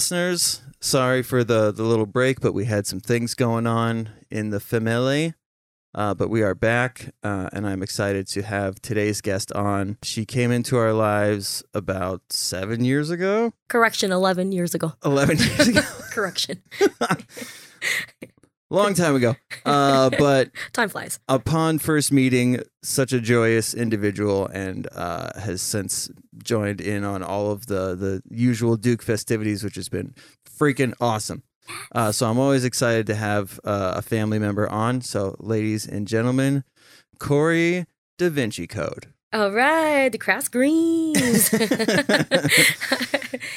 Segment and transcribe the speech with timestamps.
[0.00, 0.62] Listeners.
[0.80, 4.58] Sorry for the, the little break, but we had some things going on in the
[4.58, 5.34] family.
[5.94, 9.98] Uh, but we are back, uh, and I'm excited to have today's guest on.
[10.02, 14.94] She came into our lives about seven years ago, Correction, 11 years ago.
[15.04, 15.82] 11 years ago,
[16.12, 16.62] Correction.
[18.74, 19.36] long time ago.
[19.64, 21.18] Uh, but Time flies.
[21.28, 26.10] upon first meeting, such a joyous individual, and uh, has since
[26.42, 30.14] joined in on all of the the usual Duke festivities, which has been
[30.48, 31.42] freaking awesome.
[31.92, 35.02] Uh, so I'm always excited to have uh, a family member on.
[35.02, 36.64] So, ladies and gentlemen,
[37.18, 37.86] Corey
[38.18, 39.06] Da Vinci Code.
[39.32, 41.50] All right, the Crass Greens.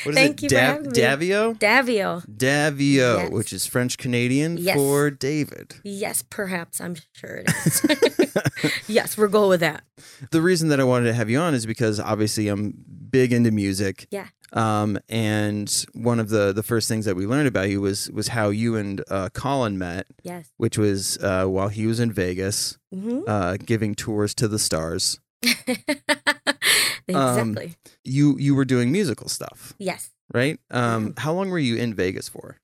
[0.04, 0.52] What is Thank it?
[0.52, 0.92] you for.
[0.92, 1.58] Davio?
[1.58, 2.26] Davio.
[2.28, 3.32] Davio, Yes.
[3.32, 4.76] which is French Canadian Yes.
[4.76, 5.76] for David.
[5.84, 6.80] Yes, perhaps.
[6.82, 8.72] I'm sure it is.
[8.88, 9.84] yes, we'll go with that.
[10.32, 12.74] the reason that I wanted to have you on is because obviously I'm
[13.10, 14.08] big into music.
[14.12, 14.28] Yeah.
[14.52, 18.28] Um, and one of the the first things that we learned about you was was
[18.28, 20.50] how you and uh, Colin met, Yes.
[20.58, 25.20] which was uh, while he was in Vegas, hmm uh, giving tours to the stars.
[27.08, 27.76] exactly.
[28.04, 30.10] You you were doing musical stuff, yes.
[30.34, 30.60] right?
[30.72, 31.20] Um, Mm-hmm.
[31.22, 32.58] how long were you in Vegas for?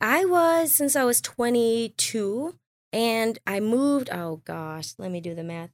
[0.00, 2.54] I was since I was 22
[2.92, 4.10] and I moved.
[4.12, 5.70] Oh gosh, let me do the math.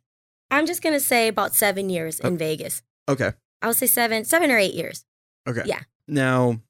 [0.50, 2.82] I'm just going to say about seven years in Vegas.
[3.08, 3.32] Okay.
[3.62, 5.04] I'll say seven, seven or eight years.
[5.48, 5.62] Okay.
[5.64, 5.80] Yeah.
[6.06, 6.60] Now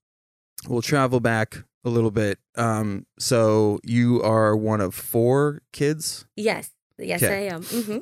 [0.68, 2.38] we'll travel back a little bit.
[2.54, 6.26] Um, so you are one of four kids.
[6.36, 7.48] Yes, yes, Okay.
[7.48, 7.62] I am.
[7.64, 7.98] hmm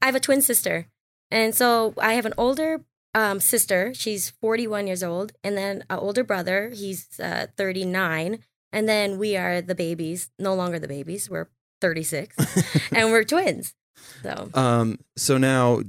[0.00, 0.86] I have a twin sister,
[1.30, 3.92] and so I have an older um, sister.
[3.94, 6.70] She's 41 years old, and then an older brother.
[6.74, 8.40] He's uh, 39,
[8.72, 10.30] and then we are the babies.
[10.38, 11.30] No longer the babies.
[11.30, 11.48] We're
[11.80, 12.36] 36,
[12.92, 13.74] and we're twins.
[14.22, 15.80] So Um, so now,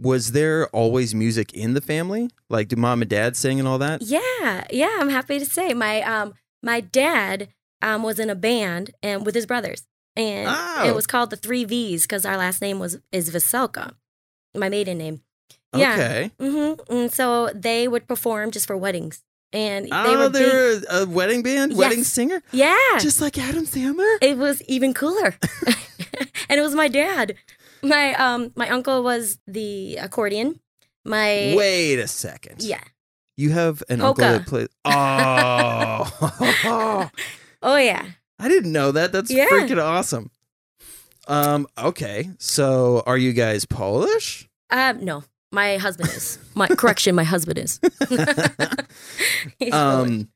[0.00, 2.28] was there always music in the family?
[2.50, 4.02] Like, do mom and dad sing and all that?
[4.02, 4.96] yeah, yeah.
[4.98, 7.48] I'm happy to say my um my dad
[7.80, 9.86] um was in a band and with his brothers,
[10.16, 10.84] and Oh.
[10.88, 13.94] it was called the Three V's because our last name was is Veselka,
[14.54, 15.22] my maiden name.
[15.74, 15.92] Yeah.
[15.94, 16.30] Okay.
[16.38, 20.40] hmm And so they would perform just for weddings, and they oh, were they
[20.80, 22.76] big- a wedding band, wedding singer, yeah.
[23.00, 24.18] just like Adam Sandler.
[24.20, 25.34] it was even cooler,
[26.48, 27.36] and it was my dad.
[27.82, 30.60] My um my uncle was the accordion.
[31.04, 32.62] My Wait a second.
[32.62, 32.82] yeah.
[33.36, 34.68] You have an uncle that plays.
[34.84, 37.10] Oh,
[37.62, 38.04] Oh yeah.
[38.38, 39.12] I didn't know that.
[39.12, 39.46] That's Yeah.
[39.48, 40.30] freaking awesome.
[41.28, 41.66] Um.
[41.78, 42.30] Okay.
[42.38, 44.48] So, are you guys Polish?
[44.70, 46.38] Um no, my husband is.
[46.54, 47.80] My correction, my husband is.
[49.58, 49.74] He's Polish.
[49.74, 50.28] um.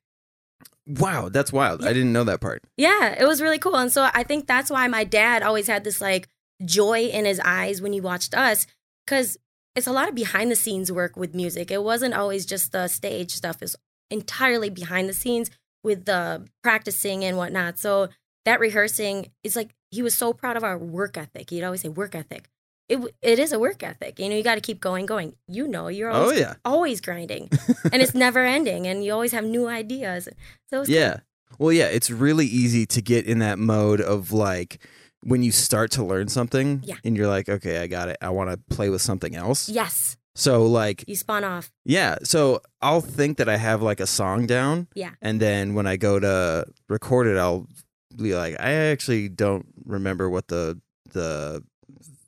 [0.87, 1.85] Wow, that's wild.
[1.85, 2.63] I didn't know that part.
[2.77, 3.75] Yeah, it was really cool.
[3.77, 6.29] And so I think that's why my dad always had this like
[6.65, 8.67] joy in his eyes when he watched us
[9.07, 9.37] cuz
[9.75, 11.71] it's a lot of behind the scenes work with music.
[11.71, 13.61] It wasn't always just the stage stuff.
[13.63, 13.77] It's
[14.11, 15.51] entirely behind the scenes
[15.83, 17.79] with the practicing and whatnot.
[17.79, 18.09] So
[18.45, 21.51] that rehearsing is like he was so proud of our work ethic.
[21.51, 22.49] He'd always say work ethic.
[22.89, 24.19] It it is a work ethic.
[24.19, 25.35] You know, you got to keep going, going.
[25.49, 26.55] You know, you're Oh always yeah.
[26.65, 27.49] always grinding,
[27.93, 30.29] and it's never ending, and you always have new ideas.
[30.71, 31.19] So it's Yeah.
[31.59, 34.79] Well, yeah, it's really easy to get in that mode of like
[35.23, 36.97] when you start to learn something Yeah.
[37.05, 38.17] and you're like, okay, I got it.
[38.21, 39.69] I want to play with something else.
[39.69, 41.73] yes, So, like, you spawn off.
[41.85, 42.19] yeah.
[42.23, 44.87] So I'll think that I have like a song down.
[44.95, 45.13] Yeah.
[45.23, 47.67] And then when I go to record it, I'll
[48.16, 50.81] like, I actually don't remember what the,
[51.12, 51.62] the,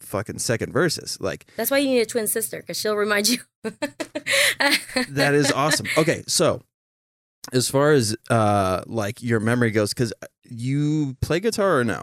[0.01, 3.29] fucking second verse is like That's why you need a twin sister because she'll remind
[3.29, 3.41] you.
[3.63, 6.63] that is awesome okay so
[7.53, 12.01] as far as uh like your memory goes because you play guitar or no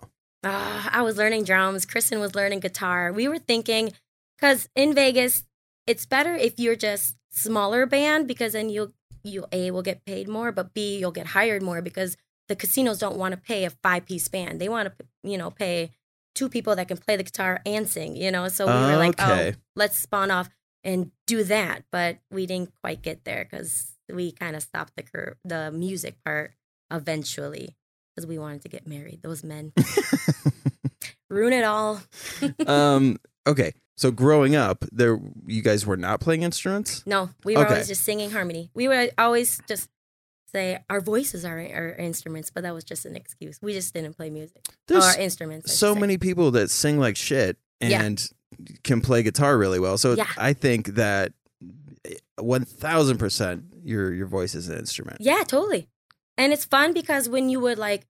[0.47, 1.87] Ah, I was learning drums.
[1.87, 3.11] Kristen was learning guitar.
[3.11, 3.93] We were thinking
[4.37, 5.43] because in Vegas,
[5.87, 8.93] it's better if you're just smaller band because then you'll
[9.23, 12.15] you a will get paid more, but b you'll get hired more because
[12.47, 14.59] the casinos don't want to pay a five piece band.
[14.61, 15.91] They want to you know pay
[16.35, 18.15] two people that can play the guitar and sing.
[18.15, 19.53] You know, so we were like, Okay.
[19.55, 20.49] oh, let's spawn off
[20.83, 25.03] and do that, but we didn't quite get there because we kind of stopped the
[25.03, 26.53] cur- the music part
[26.91, 27.75] eventually
[28.15, 29.21] because we wanted to get married.
[29.23, 29.73] Those men
[31.29, 32.01] ruin it all.
[32.67, 33.17] um
[33.47, 37.73] okay so growing up there you guys were not playing instruments No, we were Okay.
[37.73, 38.69] always just singing harmony.
[38.73, 39.89] We were always just
[40.55, 43.59] say our voices are our instruments, but that was just an excuse.
[43.61, 45.71] We just didn't play music there's or instruments.
[45.71, 48.01] I so many people that sing like shit Yeah.
[48.03, 48.17] and
[48.83, 50.31] can play guitar really well so Yeah.
[50.37, 51.33] i think that
[52.39, 55.87] 1000% your your voice is an instrument Yeah, totally.
[56.37, 58.05] And it's fun because when you would like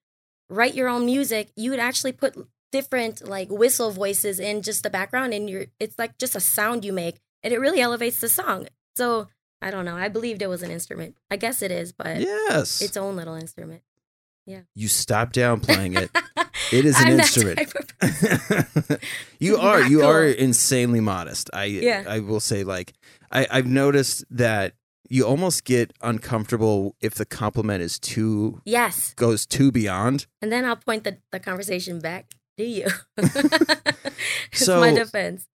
[0.50, 2.36] write your own music, you would actually put
[2.72, 6.84] different like whistle voices in just the background and you're it's like just a sound
[6.84, 8.68] you make and it really elevates the song.
[8.96, 9.28] So
[9.66, 9.98] I don't know.
[9.98, 11.18] I believed it was an instrument.
[11.32, 12.82] I guess it is, but Yes.
[12.82, 13.82] its own little instrument.
[14.46, 14.62] Yeah.
[14.76, 16.12] You stop downplaying it.
[16.72, 17.60] It is an instrument.
[18.02, 19.00] of
[19.40, 20.10] you are you cool.
[20.10, 21.50] are insanely modest.
[21.54, 22.04] I Yeah.
[22.08, 22.94] I will say like
[23.32, 24.74] I, I've noticed that
[25.10, 29.14] you almost get uncomfortable if the compliment is too yes.
[29.16, 30.26] goes too beyond.
[30.42, 32.88] And then I'll point the, the conversation back to you.
[33.18, 35.48] it's So- my defense.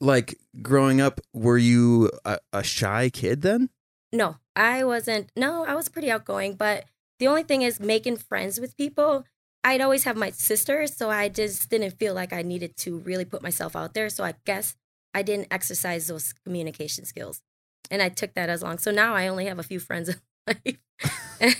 [0.00, 3.70] Like growing up, were you a, a shy kid then?
[4.12, 5.30] No, I wasn't.
[5.36, 6.84] No, I was pretty outgoing, but
[7.18, 9.24] the only thing is making friends with people.
[9.62, 13.26] I'd always have my sister, so I just didn't feel like I needed to really
[13.26, 14.08] put myself out there.
[14.08, 14.74] So I guess
[15.14, 17.42] I didn't exercise those communication skills.
[17.90, 18.78] And I took that as long.
[18.78, 20.78] So now I only have a few friends in life.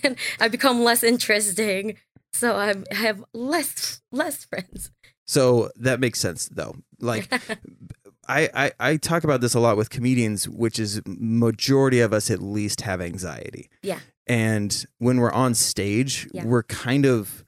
[0.02, 1.98] and I become less interesting.
[2.32, 4.90] So I'm, I have less less friends.
[5.26, 6.76] So that makes sense though.
[7.00, 7.28] Like
[8.28, 12.30] I, I I talk about this a lot with comedians, which is majority of us
[12.30, 13.68] at least have anxiety.
[13.82, 13.98] Yeah.
[14.26, 16.44] And when we're on stage, Yeah.
[16.44, 17.44] we're kind of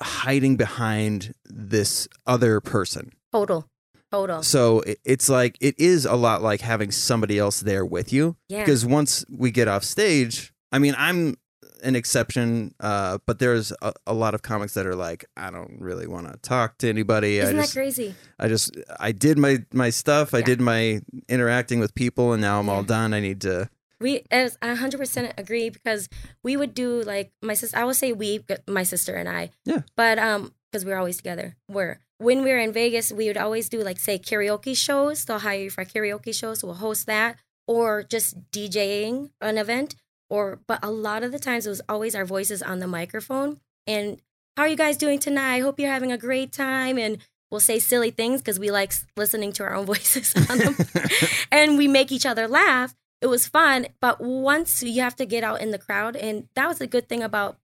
[0.00, 3.12] hiding behind this other person.
[3.32, 3.66] Total.
[4.12, 4.42] Total.
[4.42, 8.36] So it- it's like it is a lot like having somebody else there with you
[8.48, 8.60] Yeah.
[8.64, 11.36] because once we get off stage, I mean, I'm
[11.84, 15.76] an exception, uh, but there's a, a lot of comics that are like, I don't
[15.80, 17.38] really want to talk to anybody.
[17.38, 18.14] Isn't I that just, crazy?
[18.38, 20.34] I just, I did my my stuff.
[20.34, 23.14] I did my interacting with people, and now I'm all done.
[23.14, 23.68] I need to.
[24.00, 26.08] We as a hundred percent agree because
[26.42, 27.78] we would do like my sister.
[27.78, 29.50] I would say we, my sister and I.
[29.64, 29.82] Yeah.
[29.96, 31.54] But um, because we were always together.
[31.68, 35.24] We're when we were in Vegas, we would always do like say karaoke shows.
[35.24, 36.60] They'll hire you for karaoke shows.
[36.60, 37.36] So we'll host that,
[37.68, 39.94] or just DJing an event.
[40.30, 43.60] Or but a lot of the times it was always our voices on the microphone.
[43.86, 44.20] And
[44.56, 45.56] how are you guys doing tonight?
[45.56, 46.98] I hope you're having a great time.
[46.98, 47.18] And
[47.50, 50.76] we'll say silly things because we like listening to our own voices on them
[51.52, 52.94] and we make each other laugh.
[53.20, 56.68] It was fun, but once you have to get out in the crowd, and that
[56.68, 57.56] was a good thing about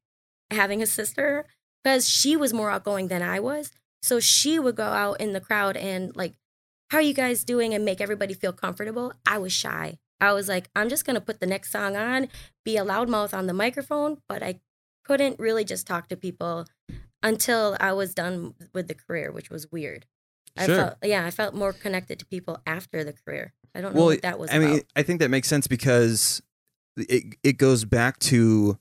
[0.50, 1.44] having a sister
[1.82, 3.70] because she was more outgoing than I was.
[4.00, 6.34] So she would go out in the crowd and like,
[6.90, 9.12] "How are you guys doing?" and make everybody feel comfortable.
[9.26, 9.98] I was shy.
[10.20, 12.28] I was like, "I'm just gonna put the next song on,
[12.64, 14.60] be a loudmouth on the microphone," but I
[15.04, 16.66] couldn't really just talk to people
[17.22, 20.06] until I was done with the career, which was weird.
[20.56, 20.76] I Sure.
[20.76, 23.52] felt yeah, I felt more connected to people after the career.
[23.74, 24.70] I don't know well, what that was I about.
[24.70, 26.42] mean, I think that makes sense because
[26.96, 28.78] it it goes back to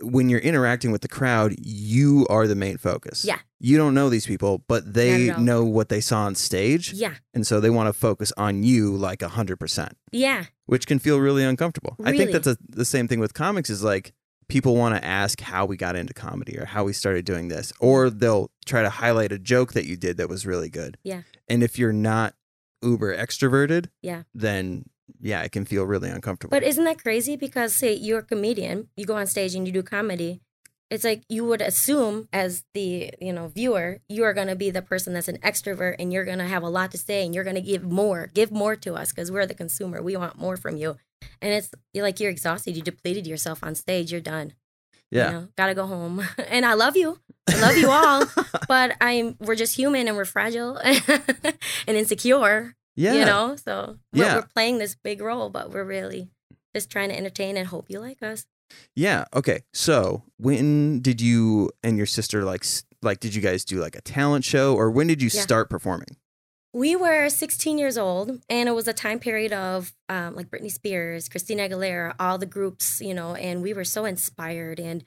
[0.00, 3.24] when you're interacting with the crowd, you are the main focus.
[3.24, 3.38] Yeah.
[3.60, 6.92] You don't know these people, but they know what they saw on stage.
[6.92, 11.18] yeah, And so they want to focus on you like 100%, yeah, which can feel
[11.20, 11.96] really uncomfortable.
[12.04, 14.12] I think that's a, the same thing with comics is like
[14.48, 17.72] people want to ask how we got into comedy or how we started doing this,
[17.80, 20.98] or they'll try to highlight a joke that you did that was really good.
[21.02, 21.22] Yeah.
[21.48, 22.34] And if you're not
[22.82, 24.24] uber extroverted, Yeah.
[24.34, 24.84] then
[25.24, 26.50] yeah, it can feel really uncomfortable.
[26.50, 27.34] But isn't that crazy?
[27.34, 30.42] Because say you're a comedian, you go on stage and you do comedy.
[30.90, 34.82] It's like you would assume as the you know viewer, you are gonna be the
[34.82, 37.62] person that's an extrovert and you're gonna have a lot to say and you're gonna
[37.62, 40.02] give more, give more to us because we're the consumer.
[40.02, 40.98] We want more from you.
[41.40, 42.76] And it's you're like you're exhausted.
[42.76, 44.12] You depleted yourself on stage.
[44.12, 44.52] You're done.
[45.10, 45.26] yeah.
[45.26, 46.22] You know, gotta go home.
[46.50, 47.18] and I love you.
[47.48, 48.26] I love you all.
[48.68, 50.76] but I'm we're just human and we're fragile
[51.86, 52.74] and insecure.
[52.96, 53.14] Yeah.
[53.14, 54.34] You know, so we're, Yeah.
[54.36, 56.30] we're playing this big role, but we're really
[56.74, 58.46] just trying to entertain and hope you like us.
[58.96, 59.24] Yeah.
[59.34, 59.60] Okay.
[59.72, 62.64] So when did you and your sister like
[63.02, 65.42] like did you guys do like a talent show or when did you Yeah.
[65.42, 66.16] start performing?
[66.72, 70.72] We were 16 years old, and it was a time period of um, like Britney
[70.72, 74.80] Spears, Christina Aguilera, all the groups, you know, and we were so inspired.
[74.80, 75.04] And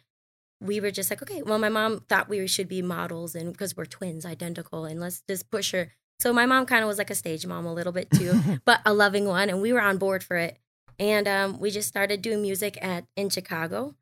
[0.62, 3.76] we were just like, okay, well, my mom thought we should be models, and because
[3.76, 5.92] we're twins, identical, and let's just push her.
[6.20, 8.34] So my mom kind of was like a stage mom a little bit too,
[8.66, 10.58] but a loving one, and we were on board for it.
[11.00, 13.96] And um, we just started doing music at in Chicago,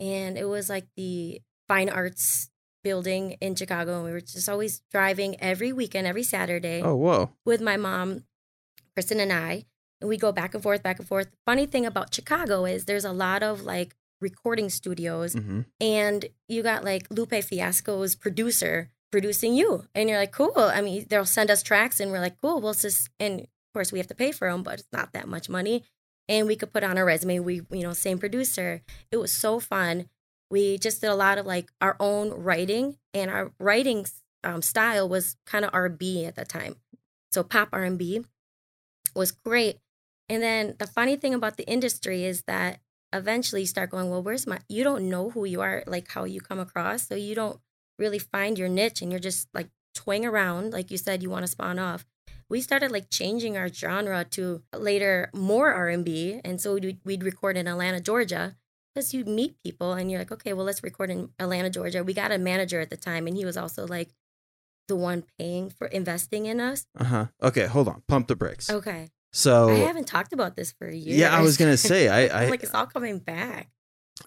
[0.00, 2.50] and it was like the fine arts
[2.82, 7.30] building in Chicago, and we were just always driving every weekend, every Saturday Oh, whoa.
[7.44, 8.24] with my mom,
[8.94, 9.66] Kristen and I,
[10.00, 11.28] and we go back and forth, back and forth.
[11.46, 16.62] Funny thing about Chicago is there's a lot of like recording studios, hmm and you
[16.64, 20.52] got like Lupe Fiasco's producer producing you, and you're like, cool.
[20.56, 22.60] I mean, they'll send us tracks, and we're like, cool.
[22.60, 25.28] Well, just, and of course we have to pay for them, but it's not that
[25.28, 25.84] much money,
[26.28, 27.40] and we could put on our resume.
[27.40, 28.82] We, you know, same producer.
[29.10, 30.08] It was so fun.
[30.50, 34.06] We just did a lot of like our own writing, and our writing
[34.44, 36.76] um, style was kind of R&B at the time.
[37.30, 38.24] So pop R&B
[39.14, 39.78] was great.
[40.28, 42.80] And then the funny thing about the industry is that
[43.12, 46.24] eventually you start going, well, where's my, you don't know who you are, like how
[46.24, 47.08] you come across.
[47.08, 47.60] So you don't
[48.00, 50.72] really find your niche and you're just like toying around.
[50.72, 52.04] Like you said, you want to spawn off.
[52.48, 56.40] we started like changing our genre to later more R&B.
[56.44, 58.56] And so we'd, we'd record in Atlanta, Georgia
[58.92, 62.02] because you meet people and you're like, okay, well, let's record in Atlanta, Georgia.
[62.02, 64.10] We got a manager at the time and he was also like
[64.88, 66.86] the one paying for investing in us.
[66.98, 67.26] Uh huh.
[67.40, 68.02] Okay, hold on.
[68.08, 68.68] Pump the brakes.
[68.68, 69.10] Okay.
[69.32, 71.16] So I haven't talked about this for years.
[71.16, 73.68] yeah, I was gonna say I, I like, it's all coming back.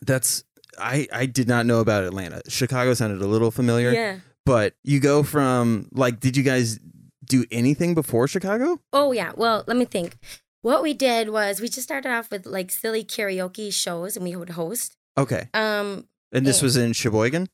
[0.02, 0.46] that's
[0.80, 2.42] I I did not know about Atlanta.
[2.48, 4.20] Chicago sounded a little familiar, Yeah.
[4.46, 6.80] but you go from like, did you guys
[7.26, 8.80] do anything before Chicago?
[8.92, 9.32] Oh yeah.
[9.36, 10.18] Well, let me think.
[10.62, 14.36] What we did was we just started off with like silly karaoke shows, and we
[14.36, 14.96] would host.
[15.18, 16.64] Okay, Um, and this Yeah.
[16.66, 17.50] was in Sheboygan.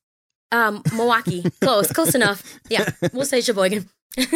[0.52, 2.44] um, Milwaukee, close, close enough.
[2.70, 3.90] Yeah, we'll say Sheboygan.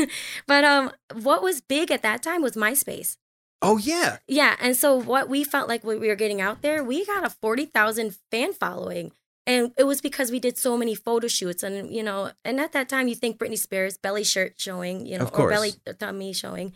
[0.47, 3.17] but um, what was big at that time was MySpace.
[3.63, 6.83] Oh yeah, Yeah, and so what we felt like when we were getting out there,
[6.83, 9.11] we got a forty thousand fan following,
[9.47, 12.73] and it was because we did so many photo shoots, and you know, and at
[12.73, 16.73] that time you think Britney Spears belly shirt showing, you know, or belly tummy showing,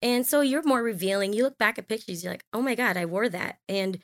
[0.00, 1.32] and so you're more revealing.
[1.32, 3.98] You look back at pictures, you're like, oh my god, I wore that, and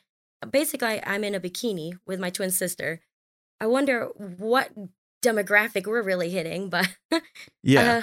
[0.50, 3.00] basically I'm in a bikini with my twin sister.
[3.60, 4.70] I wonder what
[5.24, 6.88] demographic we're really hitting, but
[7.62, 7.98] yeah.
[7.98, 8.02] uh,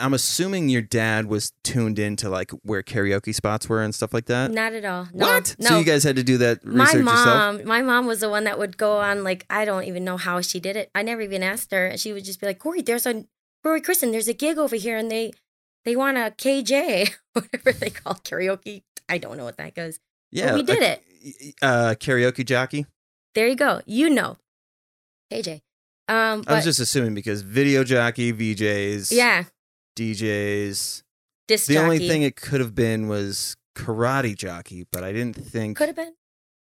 [0.00, 4.26] I'm assuming your dad was tuned into like where karaoke spots were and stuff like
[4.26, 4.50] that.
[4.50, 5.08] not at all.
[5.12, 5.56] No, what?
[5.58, 7.26] No, So you guys had to do that my research yourself?
[7.26, 10.16] mom, my mom was the one that would go on like I don't even know
[10.16, 10.90] how she did it.
[10.94, 11.96] I never even asked her.
[11.96, 13.24] She would just be like, "Corey, there's a
[13.62, 15.32] Corey Kristen, there's a gig over here, and they
[15.84, 18.82] they want a KJ, whatever they call karaoke.
[19.08, 19.98] I don't know what that goes.
[20.30, 21.54] Yeah, we did it.
[21.60, 22.86] Uh, karaoke jockey.
[23.34, 23.80] There you go.
[23.86, 24.36] You know,
[25.32, 25.60] KJ.
[26.08, 29.44] Um, I was just assuming because video jockey, VJs, yeah,
[29.96, 31.02] DJs.
[31.48, 35.76] disc The only thing it could have been was karate jockey, but I didn't think
[35.76, 36.14] could have been.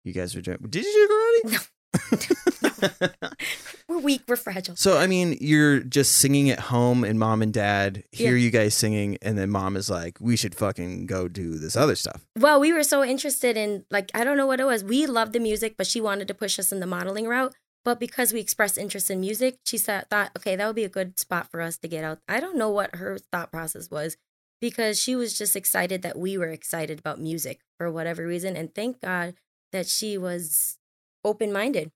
[0.03, 0.57] you guys were doing.
[0.69, 1.67] Did you do karate?
[3.89, 4.22] We're weak.
[4.27, 4.75] We're fragile.
[4.75, 8.43] so I mean, you're just singing at home, and mom and dad hear Yeah.
[8.43, 11.96] you guys singing, and then mom is like, "We should fucking go do this other
[11.96, 14.84] stuff." Well, we were so interested in like I don't know what it was.
[14.84, 17.55] We loved the music, but she wanted to push us in the modeling route.
[17.88, 20.89] But because we expressed interest in music, she said, thought, okay, that would be a
[20.89, 22.20] good spot for us to get out.
[22.27, 24.17] I don't know what her thought process was
[24.60, 28.58] because she was just excited that we were excited about music for whatever reason.
[28.58, 29.36] And thank God
[29.72, 30.77] that she was
[31.24, 31.94] open minded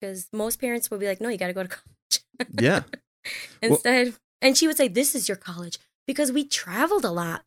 [0.00, 2.82] because most parents would be like, no, you got to go to college Yeah,
[3.62, 4.14] instead.
[4.42, 7.44] and she would say, this is your college because we traveled a lot.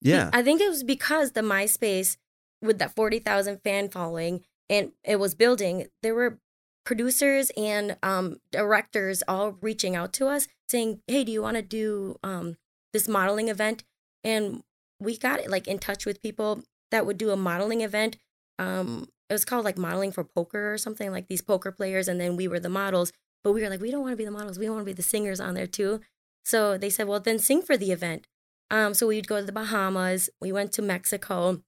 [0.00, 0.30] Yeah.
[0.32, 2.16] I think it was because the MySpace
[2.62, 6.38] with that 40,000 fan following and it was building, there were
[6.84, 11.62] producers and um, directors all reaching out to us saying, Hey, do you want to
[11.62, 12.56] do um,
[12.92, 13.84] this modeling event?
[14.22, 14.62] And
[15.00, 18.16] we got like in touch with people that would do a modeling event.
[18.58, 22.08] Um, it was called like modeling for poker or something like these poker players.
[22.08, 23.12] And then we were the models,
[23.42, 24.58] but we were like, we don't want to be the models.
[24.58, 26.00] We want to be the singers on there too.
[26.44, 28.26] So they said, well, then sing for the event.
[28.70, 30.30] Um, so we'd go to the Bahamas.
[30.40, 31.62] We went to Mexico.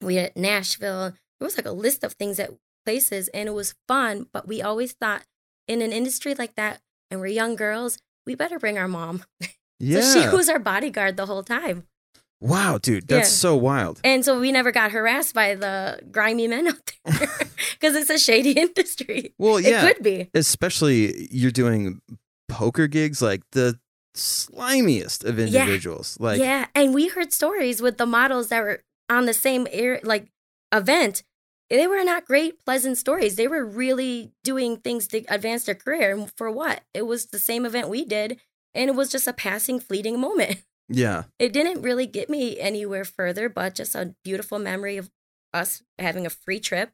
[0.00, 1.14] We had Nashville.
[1.40, 2.50] It was like a list of things that
[2.88, 4.26] places, and it was fun.
[4.32, 5.22] But we always thought
[5.66, 6.80] in an industry like that,
[7.10, 9.24] and we're young girls, we better bring our mom.
[9.78, 10.00] yeah.
[10.12, 11.84] So she was our bodyguard the whole time.
[12.40, 13.48] wow, dude, that's Yeah.
[13.48, 14.00] so wild.
[14.04, 17.28] And so we never got harassed by the grimy men out there
[17.74, 19.34] because it's a shady industry.
[19.38, 20.30] Well, yeah, It could be.
[20.34, 22.00] especially you're doing
[22.48, 23.78] poker gigs like the
[24.16, 25.46] slimiest of Yeah.
[25.46, 26.16] individuals.
[26.20, 28.80] Like, yeah, and we heard stories with the models that were
[29.10, 30.26] on the same air like
[30.72, 31.22] event.
[31.70, 33.36] They were not great, pleasant stories.
[33.36, 36.14] They were really doing things to advance their career.
[36.14, 36.82] And for what?
[36.94, 38.40] It was the same event we did,
[38.74, 40.62] and it was just a passing, fleeting moment.
[40.88, 45.10] yeah, It didn't really get me anywhere further, but just a beautiful memory of
[45.52, 46.92] us having a free trip.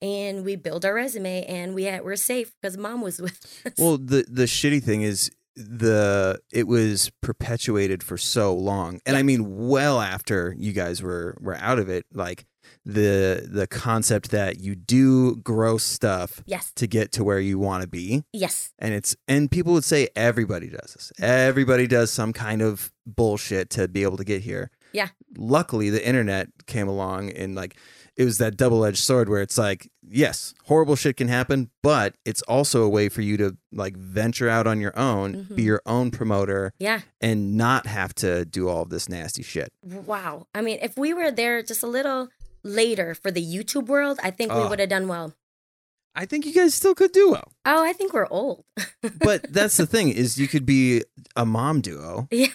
[0.00, 3.72] And we built our resume, and we had, we're safe because mom was with us.
[3.78, 9.22] Well, the the shitty thing is the it was perpetuated for so long, and I
[9.22, 12.46] mean, well after you guys were were out of it, like
[12.84, 17.82] the the concept that you do gross stuff yes, to get to where you want
[17.82, 22.32] to be, yes, and it's and people would say everybody does this, everybody does some
[22.32, 24.70] kind of bullshit to be able to get here.
[24.92, 25.08] Yeah.
[25.38, 27.76] Luckily, the internet came along and like
[28.14, 32.14] it was that double edged sword where it's like, yes, horrible shit can happen, but
[32.26, 35.64] it's also a way for you to like venture out on your own, be Mhm.
[35.64, 37.00] your own promoter, yeah.
[37.22, 39.72] and not have to do all of this nasty shit.
[39.82, 40.46] Wow.
[40.54, 42.28] I mean, if we were there just a little
[42.64, 44.64] later for the YouTube world, I think we ah.
[44.66, 44.68] Oh.
[44.70, 45.34] would have done well.
[46.14, 47.52] I think you guys still could do well.
[47.64, 48.64] Oh, I think we're old.
[49.24, 51.02] But that's the thing is you could be
[51.36, 52.48] a mom duo, yeah.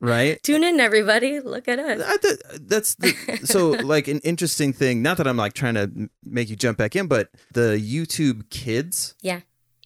[0.00, 0.42] right?
[0.42, 1.40] Tune in, everybody.
[1.40, 2.02] Look at us.
[2.04, 3.12] I th- that's the,
[3.44, 5.02] so like an interesting thing.
[5.02, 8.50] Not that I'm like trying to m- make you jump back in, but the YouTube
[8.50, 9.40] kids, Yeah.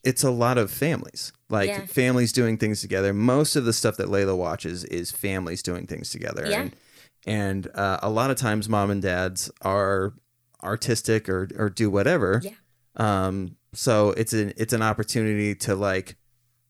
[0.05, 1.33] it's a lot of families.
[1.49, 1.87] Like Yeah.
[1.87, 3.13] families doing things together.
[3.15, 6.45] Most of the stuff that Layla watches is families doing things together.
[6.49, 6.63] Yeah.
[6.63, 6.77] And,
[7.27, 10.15] and uh, a lot of times, mom and dads are
[10.63, 12.41] artistic or or do whatever.
[12.45, 12.53] Yeah.
[12.97, 13.57] Um.
[13.75, 16.17] So it's an it's an opportunity to like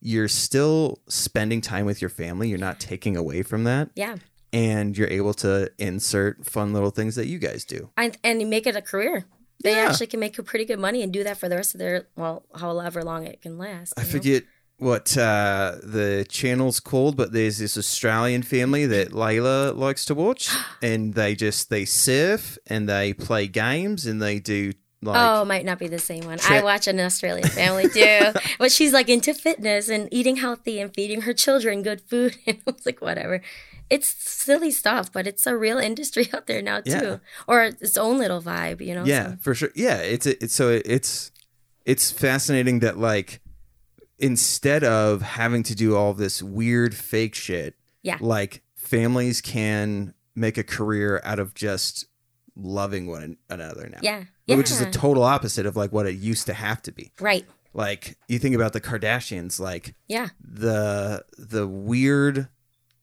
[0.01, 2.49] you're still spending time with your family.
[2.49, 4.17] You're not taking away from that, Yeah.
[4.53, 7.91] and you're able to insert fun little things that you guys do.
[7.97, 9.25] And, and you make it a career.
[9.65, 9.89] They Yeah.
[9.89, 12.07] actually can make a pretty good money and do that for the rest of their,
[12.15, 13.95] well, however long it can last.
[13.97, 14.09] I know?
[14.09, 14.45] forget
[14.79, 20.49] what uh, the channel's called, but there's this Australian family that Layla likes to watch,
[20.83, 25.65] and they just they surf and they play games and they do like oh, might
[25.65, 26.39] not be the same one.
[26.49, 30.93] I watch an Australian family too, but she's like into fitness and eating healthy and
[30.95, 32.37] feeding her children good food.
[32.47, 33.41] And I was like, whatever.
[33.91, 37.17] It's silly stuff, but it's a real industry out there now too, Yeah.
[37.47, 39.05] or its own little vibe, you know.
[39.05, 41.31] yeah so- for sure yeah it's it's so it's
[41.87, 43.41] it's fascinating that like
[44.19, 48.19] instead of having to do all this weird fake shit Yeah.
[48.21, 52.07] like families can make a career out of just
[52.57, 53.99] loving one another now.
[54.03, 56.93] Yeah, yeah, which is a total opposite of like what it used to have to
[56.93, 57.13] be.
[57.21, 57.47] Right.
[57.75, 62.49] like you think about the kardashians like Yeah, the the weird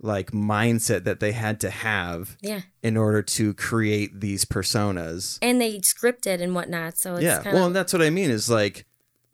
[0.01, 5.39] like mindset that they had to have yeah, in order to create these personas.
[5.41, 6.98] And they scripted and whatnot.
[6.98, 7.41] So it's yeah.
[7.41, 8.86] kind well and that's what i mean is like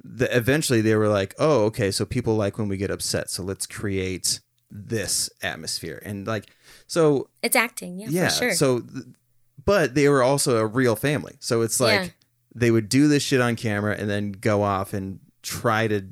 [0.04, 3.44] the, eventually they were like oh okay so people like when we get upset so
[3.44, 4.40] let's create
[4.70, 6.48] this atmosphere and like
[6.88, 8.00] so it's acting.
[8.00, 8.54] Yeah, yeah for sure.
[8.54, 8.84] so
[9.64, 12.08] but they were also a real family so it's like Yeah.
[12.56, 16.06] they would do this shit on camera and then go off and try to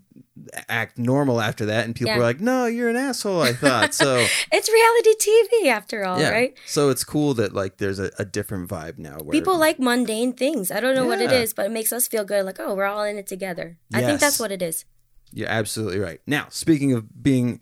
[0.68, 2.18] act normal after that and people Yeah.
[2.18, 4.18] were like no you're an asshole i thought so
[4.52, 6.58] it's reality TV after all, yeah right?
[6.66, 10.34] so it's cool that like there's a, a different vibe now where People like mundane
[10.34, 10.72] things.
[10.72, 12.46] I don't know what it is but it makes us feel good.
[12.46, 13.78] Like, oh, we're all in it together.
[13.94, 14.86] I think that's what it is.
[15.32, 16.20] You're absolutely right.
[16.26, 17.62] Now, speaking of being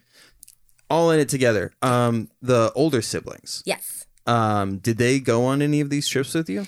[0.90, 4.06] all in it together, um, the older siblings, Yes.
[4.26, 6.66] um, did they go on any of these trips with you?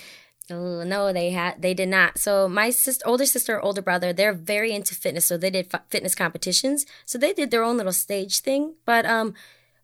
[0.50, 2.18] Oh, no, they had they did not.
[2.18, 5.26] So my sister, older sister, older brother, they're very into fitness.
[5.26, 6.86] So they did f- fitness competitions.
[7.04, 8.74] So they did their own little stage thing.
[8.84, 9.34] But um,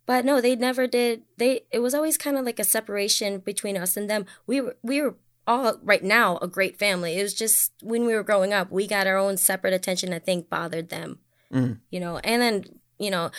[0.07, 1.23] but no, they never did.
[1.37, 4.27] They it was always kind of like a separation between us and them.
[4.47, 7.19] We were we were all right now a great family.
[7.19, 10.13] It was just when we were growing up, we got our own separate attention.
[10.13, 11.19] I think bothered them.
[11.53, 11.79] Mm.
[11.91, 12.65] You know, and then
[12.99, 13.31] you know,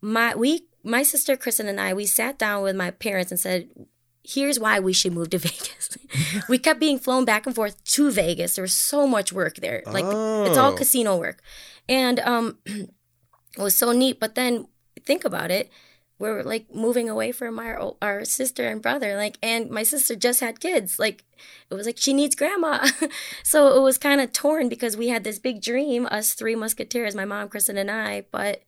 [0.00, 3.68] my we my sister Kristen and I we sat down with my parents and said
[4.24, 5.96] here's why we should move to Vegas.
[6.48, 8.56] we kept being flown back and forth to Vegas.
[8.56, 9.82] There was so much work there.
[9.86, 10.04] Like
[10.48, 10.76] it's all Oh.
[10.76, 11.42] casino work.
[11.88, 12.88] And um it
[13.58, 14.68] was so neat, but then
[15.04, 15.70] think about it.
[16.18, 20.40] We're like moving away from our our sister and brother like and my sister just
[20.40, 20.98] had kids.
[20.98, 21.24] Like
[21.70, 22.86] it was like she needs grandma.
[23.44, 27.14] so it was kind of torn because we had this big dream us three musketeers,
[27.14, 28.62] my mom, Kristen and I, but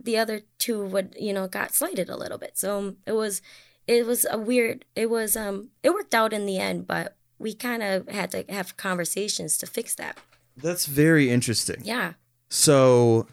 [0.00, 3.42] the other two would you know got slighted a little bit so it was
[3.86, 7.54] it was a weird it was um it worked out in the end but we
[7.54, 10.18] kind of had to have conversations to fix that
[10.56, 11.80] That's very interesting.
[11.82, 12.14] yeah
[12.50, 13.26] So,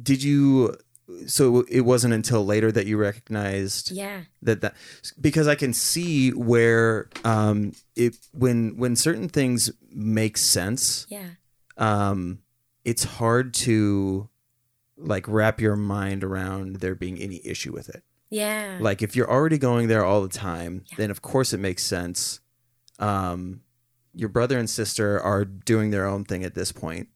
[0.00, 0.76] did you?
[1.26, 4.74] So it wasn't until later that you recognized yeah that that
[5.20, 11.30] because I can see where um it when when certain things make sense yeah
[11.76, 12.38] um
[12.84, 14.28] it's hard to
[14.96, 18.02] like wrap your mind around there being any issue with it.
[18.32, 20.96] Yeah Like if you're already going there all the time, Yeah.
[20.98, 22.40] then of course it makes sense.
[22.98, 23.60] Um
[24.14, 27.08] your brother and sister are doing their own thing at this point.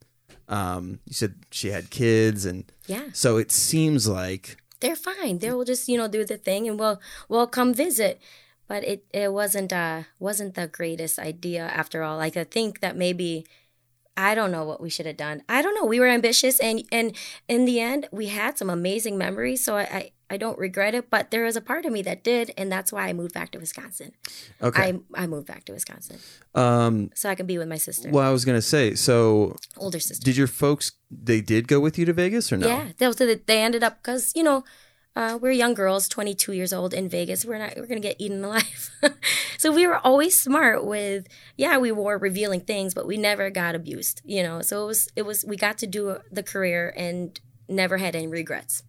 [0.49, 4.45] Um you said she had kids and yeah so it seems like
[4.81, 6.99] they're fine they'll just you know do the thing and we'll
[7.29, 8.21] we'll come visit
[8.69, 12.95] but it it wasn't uh wasn't the greatest idea after all like i think that
[12.97, 13.45] maybe
[14.19, 15.43] I don't know what we should have done.
[15.47, 15.85] I don't know.
[15.85, 17.13] We were ambitious, and and
[17.55, 19.61] in the end, we had some amazing memories.
[19.63, 21.11] So I, I I don't regret it.
[21.11, 23.51] But there was a part of me that did, and that's why I moved back
[23.53, 24.12] to Wisconsin.
[24.62, 25.01] okay.
[25.15, 26.19] I I moved back to Wisconsin
[26.57, 29.57] um so I can be with my sister, well I was going to say so
[29.77, 30.25] older sister.
[30.25, 32.67] did your folks they did go with you to Vegas or no?
[32.67, 34.65] Yeah, they, they ended up because you know
[35.15, 37.45] uh, we're young girls, 22 years old in Vegas.
[37.45, 38.91] We're not we're gonna get eaten alive.
[39.59, 43.75] so we were always smart with yeah we wore revealing things, but we never got
[43.75, 44.23] abused.
[44.25, 47.99] You know, so it was it was we got to do the career and never
[47.99, 48.83] had any regrets.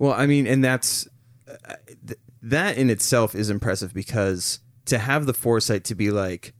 [0.00, 1.06] Well, I mean, and that's
[1.48, 1.74] uh,
[2.06, 6.54] th- that in itself is impressive because to have the foresight to be like,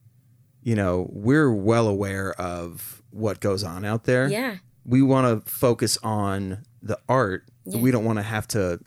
[0.63, 4.29] you know, we're well aware of what goes on out there.
[4.29, 7.45] Yeah, We want to focus on the art.
[7.65, 7.81] Yeah.
[7.81, 8.79] We don't want to have to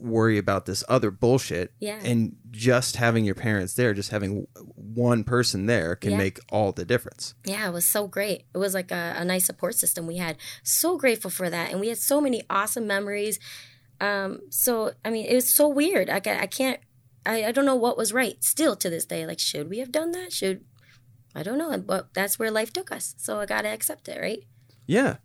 [0.00, 1.72] worry about this other bullshit.
[1.80, 1.98] Yeah.
[2.04, 6.18] And just having your parents there, just having one person there can Yeah.
[6.18, 7.34] make all the difference.
[7.44, 8.44] Yeah, it was so great.
[8.54, 10.36] It was like a, a nice support system we had.
[10.62, 11.70] So grateful for that.
[11.70, 13.38] And we had so many awesome memories.
[14.00, 16.10] Um, so, I mean, it was so weird.
[16.10, 16.80] I, I can't,
[17.24, 19.26] I, I don't know what was right still to this day.
[19.26, 20.32] Like, should we have done that?
[20.32, 20.64] Should,
[21.34, 21.76] I don't know.
[21.78, 23.14] But that's where life took us.
[23.18, 24.44] So I got to accept it, right?
[24.86, 25.16] Yeah.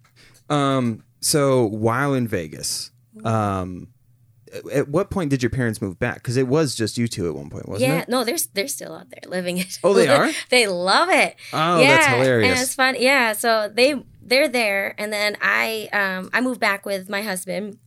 [0.49, 2.91] Um, so while in Vegas,
[3.23, 3.89] um,
[4.71, 6.15] at what point did your parents move back?
[6.15, 7.99] Because it was just you two at one point, wasn't yeah, it?
[7.99, 9.77] Yeah, no, they're they're still out there living it.
[9.83, 10.31] Oh, they are?
[10.49, 11.35] they love it.
[11.53, 12.61] Oh, yeah, that's And hilarious.
[12.61, 12.95] it's fun.
[12.97, 17.77] Yeah, so they they're there, and then I um I moved back with my husband,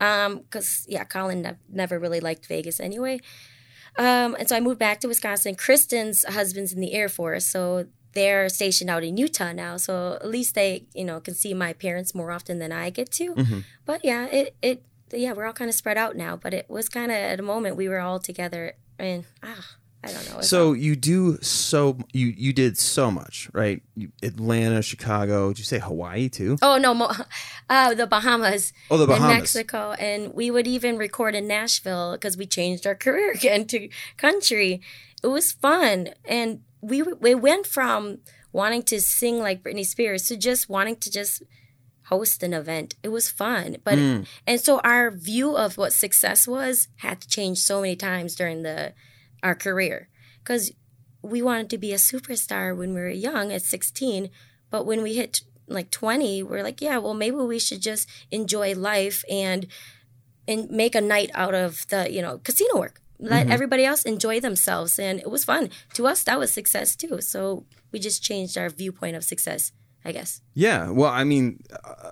[0.00, 3.20] um because yeah, Colin ne- never really liked Vegas anyway,
[3.98, 5.54] um and so I moved back to Wisconsin.
[5.54, 9.76] Kristen's husband's in the Air Force, so they're stationed out in Utah now.
[9.76, 13.10] So at least they you know can see my parents more often than I get
[13.12, 13.34] to.
[13.34, 13.64] Mhm.
[13.84, 14.82] But yeah, it it
[15.12, 17.42] yeah we're all kind of spread out now, but it was kind of at a
[17.42, 19.76] moment we were all together, and ah.
[20.02, 20.40] I don't know.
[20.40, 23.82] So you do so you you did so much, right?
[23.94, 25.48] You, Atlanta, Chicago.
[25.48, 26.56] Did you say Hawaii too?
[26.62, 27.12] Oh no, Mo-
[27.68, 29.36] uh, the Bahamas, Oh, the and Bahamas.
[29.38, 33.88] Mexico, and we would even record in Nashville because we changed our career again to
[34.16, 34.80] country.
[35.22, 38.18] It was fun, and we we went from
[38.52, 41.42] wanting to sing like Britney Spears to just wanting to just
[42.04, 42.94] host an event.
[43.02, 44.26] It was fun, but Mm.
[44.46, 48.62] and so our view of what success was had to change so many times during
[48.62, 48.94] the
[49.42, 50.08] our career.
[50.42, 50.72] Because
[51.22, 54.30] we wanted to be a superstar when we were young at 16
[54.70, 58.74] but when we hit like 20 we're like yeah well maybe we should just enjoy
[58.74, 59.66] life and
[60.48, 63.00] and make a night out of the you know casino work.
[63.18, 63.50] Let Mhm.
[63.52, 64.98] everybody else enjoy themselves.
[64.98, 65.68] And it was fun.
[65.94, 67.20] To us that was success too.
[67.20, 69.72] So we just changed our viewpoint of success
[70.04, 71.62] i guess Yeah, well, I mean,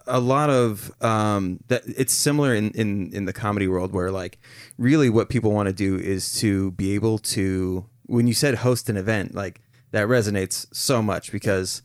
[0.06, 1.82] a- lot of um, that.
[1.86, 4.38] It's similar in, in in the comedy world where like
[4.76, 7.86] really what people want to do is to be able to.
[8.06, 11.82] When you said host an event, like that resonates so much because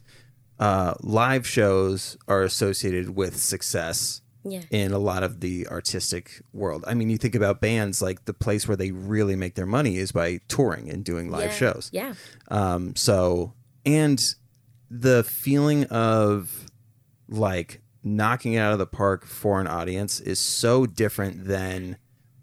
[0.59, 6.83] uh, live shows are associated with success yeah in a lot of the artistic world.
[6.87, 9.97] I mean, you think about bands like the place where they really make their money
[9.97, 11.57] is by touring and doing live yeah.
[11.63, 11.89] shows.
[11.93, 12.13] yeah
[12.49, 13.53] Um, so,
[13.85, 14.19] and
[14.93, 16.67] the feeling of
[17.27, 21.97] like knocking it out of the park for an audience is so different than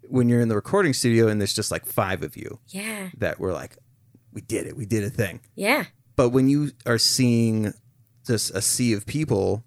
[0.09, 3.09] when you're in the recording studio and there's just like five of you yeah.
[3.17, 3.77] that were like,
[4.33, 5.39] we did it, we did a thing.
[5.55, 5.85] yeah.
[6.17, 7.73] But when you are seeing
[8.27, 9.63] just a sea of people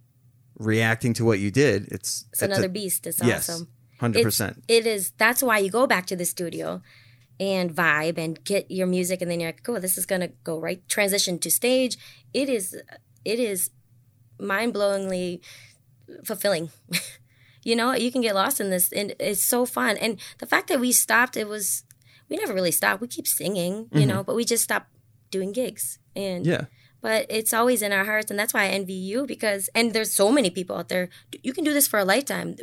[0.59, 3.07] reacting to what you did, it's it's another beast.
[3.07, 3.69] It's yes, awesome.
[3.99, 4.63] Hundred percent.
[4.69, 6.83] it is that's why you go back to the studio
[7.41, 10.59] and vibe and get your music and then you're like cool this is gonna go
[10.59, 11.97] right transition to stage.
[12.33, 12.75] It is
[13.25, 13.71] it is
[14.39, 15.41] mind-blowingly
[16.25, 16.71] fulfilling.
[17.67, 19.97] You know you can get lost in this and it's so fun.
[19.97, 21.85] And the fact that we stopped it was
[22.29, 23.01] we never really stopped.
[23.01, 24.09] We keep singing you Mhm.
[24.09, 24.91] know but we just stopped
[25.31, 25.99] doing gigs.
[26.15, 26.67] And Yeah,
[27.01, 30.13] but it's always in our hearts and that's why i envy you because and there's
[30.13, 31.09] so many people out there
[31.43, 32.55] you can do this for a lifetime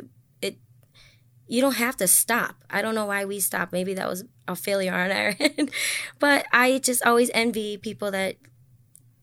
[1.46, 2.64] you don't have to stop.
[2.70, 3.72] I don't know why we stopped.
[3.72, 5.70] Maybe that was a failure on our end.
[6.18, 8.36] But i just always envy people that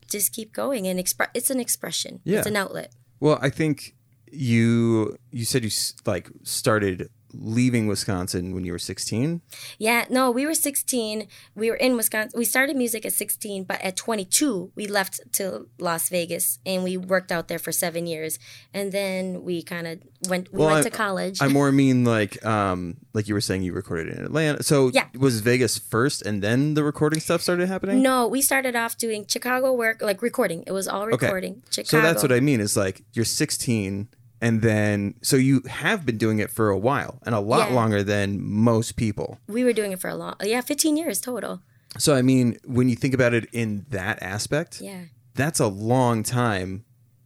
[0.08, 2.20] just keep going and express it's an expression.
[2.24, 2.38] Yeah.
[2.38, 2.92] it's an outlet.
[3.20, 3.94] Well, I think
[4.32, 5.70] you you said you
[6.06, 9.40] like started leaving Wisconsin when you were 16.
[9.78, 11.26] Yeah, no, we were 16.
[11.54, 12.38] We were in Wisconsin.
[12.38, 16.96] We started music at 16, but at 22, we left to Las Vegas and we
[16.96, 18.38] worked out there for seven years.
[18.74, 21.38] And then we kind of went, we Well, went I- to college.
[21.40, 24.62] I more mean like um like you were saying you recorded in Atlanta.
[24.62, 25.06] So Yeah.
[25.18, 28.02] was Vegas first and then the recording stuff started happening?
[28.02, 30.62] no, we started off doing Chicago work, like recording.
[30.66, 31.26] It was all Okay.
[31.26, 31.62] recording.
[31.70, 31.88] Chicago.
[31.88, 34.08] So that's what I mean is like you're 16
[34.40, 37.74] and then so you have been doing it for a while and a lot Yeah.
[37.74, 39.38] longer than most people.
[39.48, 41.60] we were doing it for a long, yeah, 15 years total.
[41.98, 45.04] So I mean when you think about it in that aspect, Yeah.
[45.34, 46.84] that's a long time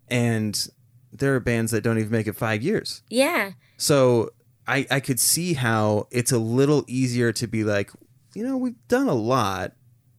[0.08, 0.68] and
[1.12, 3.02] there are bands that don't even make it 5 years.
[3.08, 3.52] Yeah.
[3.76, 4.30] So
[4.66, 7.90] I I could see how it's a little easier to be like,
[8.34, 9.72] you know, we've done a lot.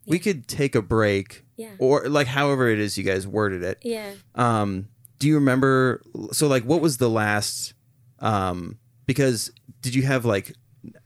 [0.05, 1.71] We could take a break Yeah.
[1.79, 3.79] or like however it is you guys worded it.
[3.81, 4.11] Yeah.
[4.35, 4.87] Um
[5.19, 6.01] do you remember
[6.31, 7.73] so like what was the last
[8.19, 9.51] um because
[9.81, 10.53] did you have like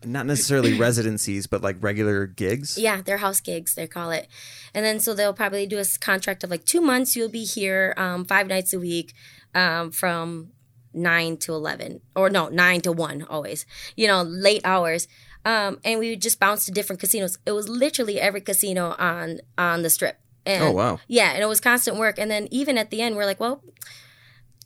[0.04, 2.78] not necessarily residencies but like regular gigs?
[2.78, 4.28] Yeah, they're house gigs, they call it.
[4.74, 7.16] And then so they'll probably do a contract of like two months.
[7.16, 9.14] You'll be here um, five nights a week
[9.56, 10.52] um, from
[10.94, 15.08] nine to 11, or no, nine to one always, you know, late hours.
[15.46, 17.38] Um, and we would just bounce to different casinos.
[17.46, 20.18] It was literally every casino on on the strip.
[20.50, 21.00] And Oh wow.
[21.08, 22.18] yeah, and it was constant work.
[22.18, 23.64] And then even at the end, we're like, well,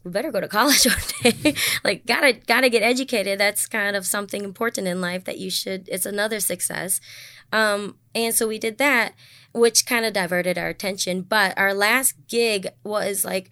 [0.03, 0.85] we better go to college
[1.23, 1.55] one day.
[1.83, 3.39] like gotta gotta get educated.
[3.39, 5.87] That's kind of something important in life that you should.
[5.89, 7.01] It's another success.
[7.51, 9.13] Um, and so we did that,
[9.53, 11.21] which kind of diverted our attention.
[11.21, 13.49] But our last gig was like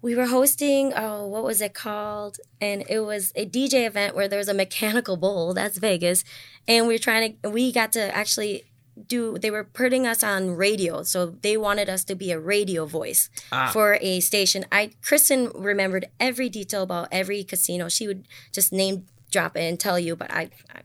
[0.00, 4.28] we were hosting oh what was it called and it was a dj event where
[4.28, 6.22] there was a mechanical bull that's vegas
[6.68, 8.62] and we were trying to we got to actually
[9.06, 12.84] do they were putting us on radio so they wanted us to be a radio
[12.86, 13.70] voice Ah.
[13.72, 14.64] for a station.
[14.72, 17.88] I kristen remembered every detail about every casino.
[17.88, 20.80] She would just name drop it and tell you but i, I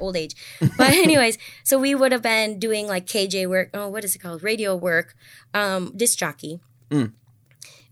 [0.00, 0.34] old age.
[0.78, 4.20] But anyways so we would have been doing like kj work oh what is it
[4.20, 4.42] called?
[4.42, 5.14] Radio work
[5.54, 6.60] um disc jockey.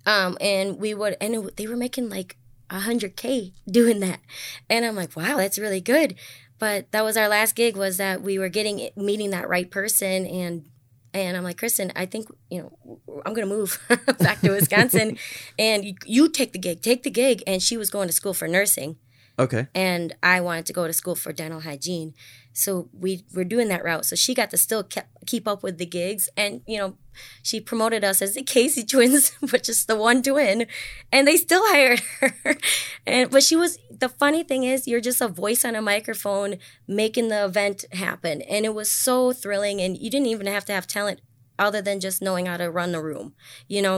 [0.07, 2.37] Um and we would and it, they were making like
[2.71, 4.21] 100k doing that.
[4.69, 6.15] And i'm like wow that's really good
[6.61, 10.25] but that was our last gig was that we were getting meeting that right person
[10.27, 10.67] and
[11.13, 13.81] and i'm like kristen i think you know i'm gonna move
[14.21, 15.19] back to wisconsin
[15.59, 18.35] and you, you take the gig take the gig and she was going to school
[18.35, 18.97] for nursing
[19.39, 19.69] Okay.
[19.75, 22.13] and I wanted to go to school for dental hygiene.
[22.53, 24.05] So we were doing that route.
[24.05, 26.99] So she got to still keep, keep up with the gigs, and you know,
[27.43, 30.67] she promoted us as the Casey twins, which is the one twin,
[31.11, 32.59] and they still hired her.
[33.07, 36.57] And but she was the funny thing is, you're just a voice on a microphone
[36.89, 39.81] making the event happen, and it was so thrilling.
[39.81, 41.21] And you didn't even have to have talent
[41.59, 43.35] other than just knowing how to run the room.
[43.69, 43.97] You know,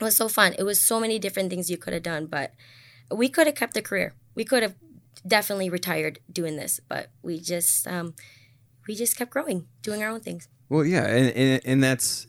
[0.00, 0.54] it was so fun.
[0.58, 2.52] It was so many different things you could have done, but
[3.10, 4.14] we could have kept a career.
[4.34, 4.74] We could have
[5.26, 8.14] definitely retired doing this, but we just um,
[8.86, 10.48] we just kept growing, doing our own things.
[10.68, 12.26] Well, yeah, and, and and that's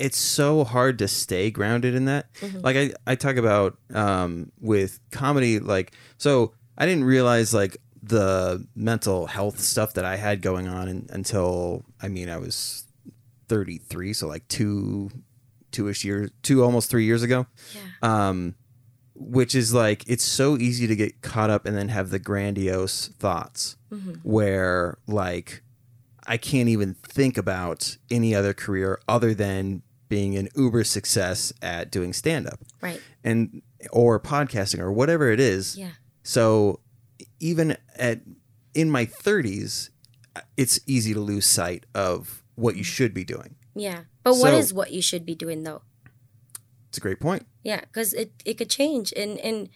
[0.00, 2.26] it's so hard to stay grounded in that.
[2.62, 8.66] Like I I talk about um with comedy like so I didn't realize like the
[8.74, 12.84] mental health stuff that I had going on in, until I mean I was
[13.48, 15.10] 33, so like 2
[15.72, 17.46] two-ish years, two almost 3 years ago.
[17.74, 18.28] Yeah.
[18.28, 18.54] Um
[19.14, 23.08] which is like it's so easy to get caught up and then have the grandiose
[23.18, 24.12] thoughts Mm-hmm.
[24.22, 25.62] where like
[26.26, 31.90] I can't even think about any other career other than being an uber success at
[31.90, 33.00] doing stand up Right.
[33.24, 35.78] and or podcasting or whatever it is.
[35.78, 35.92] Yeah.
[36.22, 36.80] So
[37.38, 38.20] even at
[38.74, 39.88] in my 30s
[40.56, 43.54] it's easy to lose sight of what you should be doing.
[43.74, 44.00] Yeah.
[44.22, 45.82] But what So- is what you should be doing though?
[46.88, 47.46] It's a great point.
[47.62, 49.12] Yeah, because it, it could change.
[49.16, 49.68] And and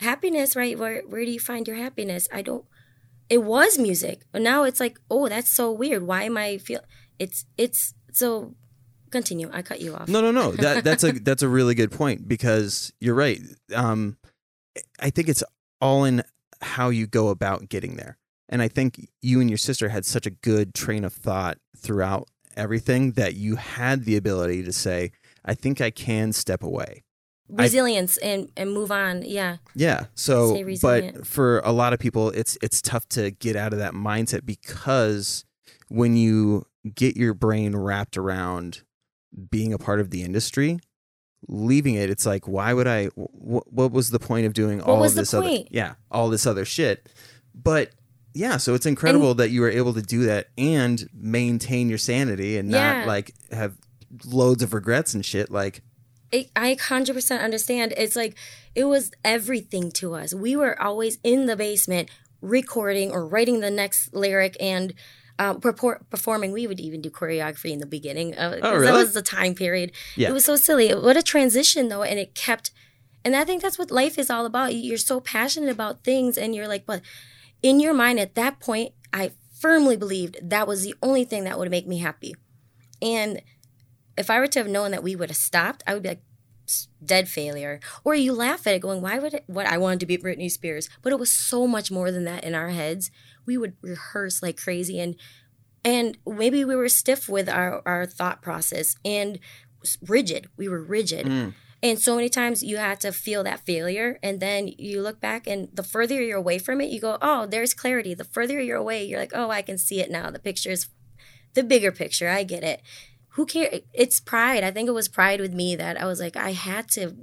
[0.00, 0.78] happiness, right?
[0.78, 2.28] Where where do you find your happiness?
[2.32, 2.64] I don't
[3.28, 4.22] it was music.
[4.32, 6.02] But now it's like, oh, that's so weird.
[6.02, 6.80] Why am I feel
[7.18, 8.54] it's it's so
[9.12, 9.48] continue.
[9.52, 10.08] I cut you off.
[10.08, 10.52] No, no, no.
[10.62, 13.40] That that's a that's a really good point because you're right.
[13.74, 14.16] Um,
[15.00, 15.44] I think it's
[15.80, 16.22] all in
[16.60, 20.26] how you go about getting there, and I think you and your sister had such
[20.26, 25.12] a good train of thought throughout everything that you had the ability to say,
[25.44, 27.04] "I think I can step away."
[27.48, 29.22] Resilience and and move on.
[29.22, 29.58] Yeah.
[29.74, 30.06] Yeah.
[30.14, 33.92] So, but for a lot of people, it's it's tough to get out of that
[33.92, 35.44] mindset because
[35.88, 38.82] when you get your brain wrapped around
[39.50, 40.78] being a part of the industry,
[41.48, 43.06] leaving it, it's like, why would I?
[43.06, 45.58] Wh- what was the point of doing all of this other?
[45.70, 47.08] Yeah, all this other shit.
[47.54, 47.90] But
[48.34, 52.56] yeah, so it's incredible that you were able to do that and maintain your sanity
[52.56, 52.98] and Yeah.
[53.00, 53.76] not like have
[54.24, 55.50] loads of regrets and shit.
[55.50, 55.82] Like,
[56.30, 57.92] it, I 100% understand.
[57.96, 58.36] It's like
[58.74, 60.32] it was everything to us.
[60.32, 62.08] We were always in the basement
[62.40, 64.94] recording or writing the next lyric and
[65.38, 66.52] Uh, purport, performing.
[66.52, 68.34] We would even do choreography in the beginning.
[68.34, 68.86] 'cause Oh, really?
[68.86, 69.90] That was the time period.
[70.16, 70.28] Yeah.
[70.28, 70.90] It was so silly.
[70.94, 72.02] What a transition, though.
[72.02, 72.70] And it kept,
[73.24, 74.74] and I think that's what life is all about.
[74.74, 77.00] You're so passionate about things and you're like, but
[77.62, 81.58] in your mind at that point, I firmly believed that was the only thing that
[81.58, 82.34] would make me happy.
[83.00, 83.40] And
[84.18, 86.22] if I were to have known that we would have stopped, I would be like
[87.04, 87.80] dead failure.
[88.04, 90.50] Or you laugh at it, going, "Why would it, what I wanted to be Britney
[90.50, 93.10] Spears?" But it was so much more than that in our heads.
[93.46, 95.16] We would rehearse like crazy, and
[95.84, 99.38] and maybe we were stiff with our our thought process and
[100.06, 100.48] rigid.
[100.56, 101.26] We were rigid.
[101.26, 105.20] mm, And so many times you had to feel that failure, and then you look
[105.20, 108.60] back, and the further you're away from it, you go, "Oh, there's clarity." The further
[108.60, 110.30] you're away, you're like, "Oh, I can see it now.
[110.30, 110.88] The picture is
[111.54, 112.28] the bigger picture.
[112.28, 112.80] I get it."
[113.36, 113.80] Who cares?
[113.94, 114.62] It's pride.
[114.62, 117.16] I think it was pride with me that I was like, I had to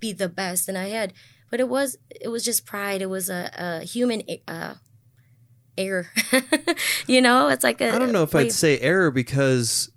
[0.00, 1.12] be the best, and I had,
[1.50, 3.02] but it was it was just pride.
[3.02, 4.74] It was a, a human uh,
[5.78, 6.10] error.
[7.06, 7.94] you know, it's like a.
[7.94, 9.90] I don't know if I'd say error because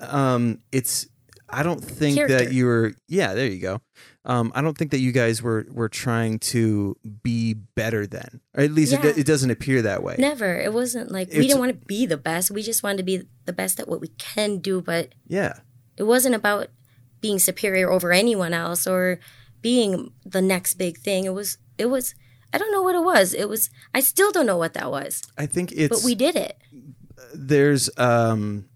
[0.00, 1.06] um it's
[1.50, 3.80] I don't think that you were yeah, there you go.
[4.24, 8.40] Um I don't think that you guys were were trying to be better than.
[8.56, 9.12] Or at least it, Yeah.
[9.16, 10.16] it doesn't appear that way.
[10.18, 10.54] Never.
[10.58, 12.50] It wasn't like we didn't want to be the best.
[12.50, 15.58] We just wanted to be the best at what we can do, but Yeah.
[15.96, 16.68] it wasn't about
[17.20, 19.18] being superior over anyone else or
[19.60, 21.24] being the next big thing.
[21.24, 22.14] It was it was
[22.52, 23.34] I don't know what it was.
[23.34, 25.22] It was I still don't know what that was.
[25.36, 26.56] I think it's But we did it.
[27.34, 28.66] there's um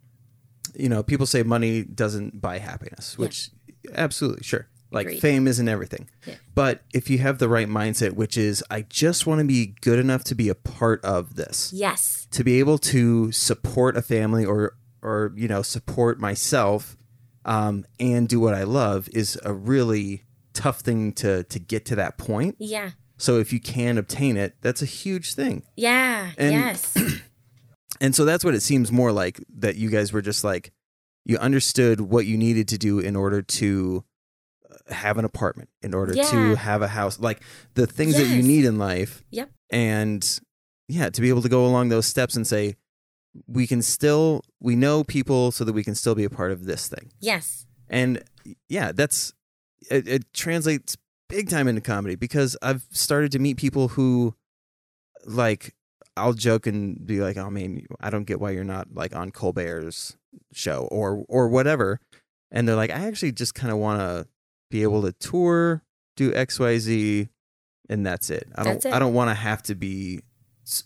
[0.75, 3.51] you know people say money doesn't buy happiness which
[3.95, 5.21] absolutely sure like Agreed.
[5.21, 6.35] fame isn't everything Yeah.
[6.55, 9.99] but if you have the right mindset which is i just want to be good
[9.99, 12.27] enough to be a part of this Yes.
[12.33, 16.97] to be able to support a family or or you know support myself
[17.45, 21.97] um, and do what i love is a really tough thing to to get to
[21.97, 22.91] that point Yeah.
[23.23, 26.31] So if you can obtain it that's a huge thing Yeah.
[26.37, 26.95] And- yes.
[28.01, 30.73] and so that's what it seems more like that you guys were just like
[31.25, 34.03] you understood what you needed to do in order to
[34.69, 36.29] uh, have an apartment, in order Yeah.
[36.31, 37.41] to have a house, like
[37.75, 39.23] the things that you need in life.
[39.31, 39.49] Yep.
[39.71, 40.41] And
[40.89, 42.75] yeah, to be able to go along those steps and say,
[43.47, 46.65] we can still, we know people so that we can still be a part of
[46.65, 47.13] this thing.
[47.21, 47.67] yes.
[47.89, 48.25] And
[48.69, 49.33] yeah, that's,
[49.91, 50.97] it, it translates
[51.33, 54.35] big time into comedy because I've started to meet people who
[55.25, 55.75] like,
[56.17, 59.31] I'll joke and be like, "Oh mean, I don't get why you're not like on
[59.31, 60.17] Colbert's
[60.53, 62.01] show or or whatever,"
[62.51, 64.29] and they're like, "I actually just kind of want to
[64.71, 65.83] be able to tour,
[66.17, 67.29] do X, Y, Z,
[67.89, 68.47] and that's it.
[68.55, 68.85] I don't.
[68.87, 70.21] I don't want to have to be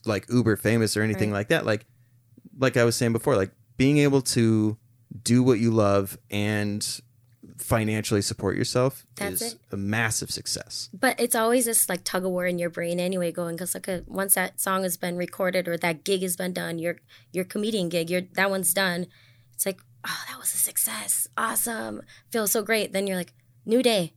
[0.05, 1.39] like uber famous or anything Right.
[1.39, 1.67] like that.
[1.67, 1.87] Like
[2.59, 4.77] like I was saying before, like being able to
[5.23, 7.01] do what you love and
[7.59, 9.61] financially support yourself That's is it.
[9.73, 10.89] a massive success.
[10.93, 13.89] But it's always this like tug of war in your brain anyway, going because like
[13.89, 16.97] a, once that song has been recorded or that gig has been done, your
[17.33, 19.07] your comedian gig, your that one's done.
[19.55, 22.93] It's like, oh, that was a success, awesome, feels so great.
[22.93, 23.33] Then you're like,
[23.65, 24.13] new day,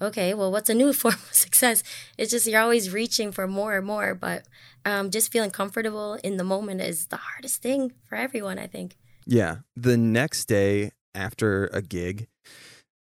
[0.00, 1.82] okay, well, what's a new form of success?
[2.18, 4.46] It's just you're always reaching for more and more, but
[4.84, 8.96] um, just feeling comfortable in the moment is the hardest thing for everyone, I think.
[9.26, 9.58] Yeah.
[9.76, 12.28] The next day after a gig,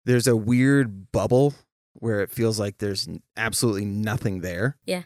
[0.04, 1.54] there's a weird bubble
[1.94, 4.76] where it feels like there's absolutely nothing there.
[4.84, 5.02] Yeah.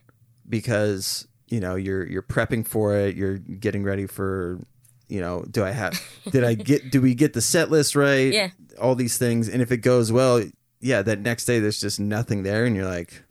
[0.49, 4.61] Because, you know, you're you're prepping for it, you're getting ready for,
[5.09, 8.33] you know, do I have did I get do we get the set list right?
[8.33, 8.51] Yeah.
[8.81, 10.43] All these things and if it goes well,
[10.81, 13.23] yeah, that next day there's just nothing there and you're like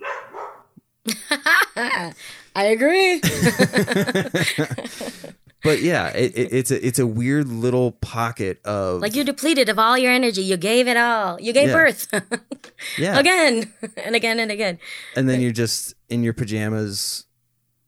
[2.55, 3.21] I agree.
[5.63, 9.67] But yeah, it, it, it's a it's a weird little pocket of like you're depleted
[9.69, 10.41] of all your energy.
[10.43, 11.39] You gave it all.
[11.41, 11.73] You gave Yeah.
[11.73, 12.07] birth
[12.97, 13.17] yeah.
[13.19, 14.77] again and again and again.
[15.15, 17.25] and then you're just in your pajamas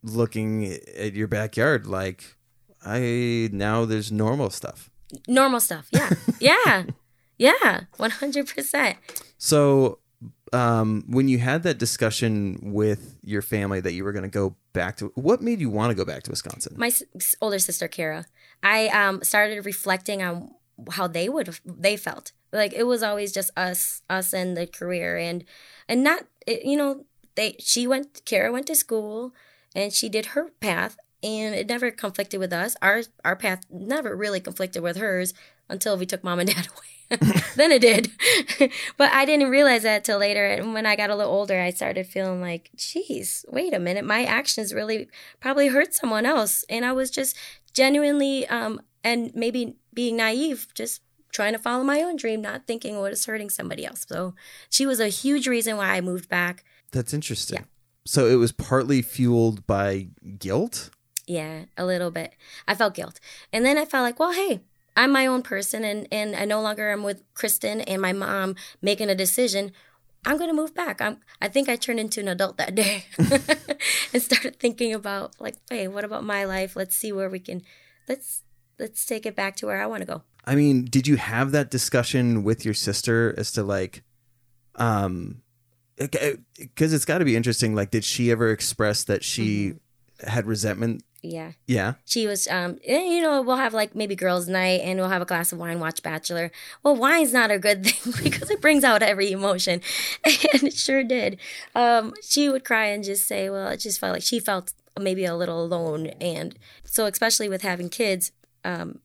[0.03, 0.65] looking
[0.97, 2.35] at your backyard like
[2.85, 4.89] i now there's normal stuff
[5.27, 5.87] Normal stuff.
[5.91, 6.09] Yeah.
[6.39, 6.83] Yeah.
[7.37, 7.81] yeah.
[7.99, 8.95] 100%.
[9.37, 9.99] so
[10.53, 14.55] um when you had that discussion with your family that you were going to go
[14.73, 17.87] back to what made you want to go back to wisconsin My s- older sister,
[17.87, 18.25] Kara,
[18.63, 20.51] I um, started reflecting on
[20.91, 22.31] how they would they felt.
[22.53, 25.17] Like it was always just us, us and the career.
[25.17, 25.43] And,
[25.89, 27.05] and not, you know,
[27.35, 29.33] they, she went, Kara went to school
[29.75, 32.75] and she did her path and it never conflicted with us.
[32.81, 35.33] Our, our path never really conflicted with hers
[35.69, 37.19] until we took mom and dad away.
[37.55, 38.11] then it did.
[38.97, 40.45] but I didn't realize that till later.
[40.45, 44.03] And when I got a little older, I started feeling like, geez, wait a minute.
[44.03, 45.07] My actions really
[45.39, 46.65] probably hurt someone else.
[46.69, 47.35] And I was just
[47.73, 51.01] genuinely, um, and maybe being naive, just
[51.31, 54.05] trying to follow my own dream, not thinking what is hurting somebody else.
[54.07, 54.33] So
[54.69, 56.63] she was a huge reason why I moved back.
[56.91, 57.65] that's interesting Yeah.
[58.05, 60.07] so it was partly fueled by
[60.39, 60.89] guilt
[61.27, 62.33] Yeah, a little bit.
[62.67, 63.19] I felt guilt.
[63.51, 64.61] And then I felt like, well, hey,
[64.95, 68.55] I'm my own person and, and I no longer am with Kristen and my mom
[68.81, 69.71] making a decision.
[70.25, 70.99] I'm gonna move back.
[71.01, 73.05] I'm I think I turned into an adult that day
[74.13, 76.75] and started thinking about like, hey, what about my life?
[76.75, 77.61] Let's see where we can
[78.09, 78.41] let's
[78.79, 80.23] let's take it back to where I wanna go.
[80.47, 84.01] I mean, did you have that discussion with your sister as to like,
[84.75, 85.41] um,
[85.97, 87.75] because it's got to be interesting.
[87.75, 89.73] Like, did she ever express that she
[90.25, 91.03] had resentment?
[91.23, 91.53] Yeah.
[91.65, 91.95] Yeah.
[92.05, 95.21] she was um eh, you know we'll have like maybe girls night and we'll have
[95.21, 96.51] a glass of wine watch bachelor.
[96.83, 99.81] Well wine's not a good thing because it brings out every emotion.
[100.53, 101.37] And it sure did.
[101.75, 105.25] Um she would cry and just say well it just felt like she felt maybe
[105.25, 106.07] a little alone.
[106.21, 108.31] And so especially with having kids
[108.63, 108.99] um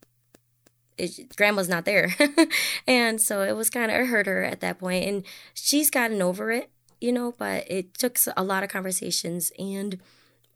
[0.99, 2.15] it, grandma's not there.
[2.87, 5.09] And so it was kind of it hurt her at that point.
[5.09, 5.25] And
[5.55, 6.69] she's gotten over it
[7.01, 9.99] you know but it took a lot of conversations and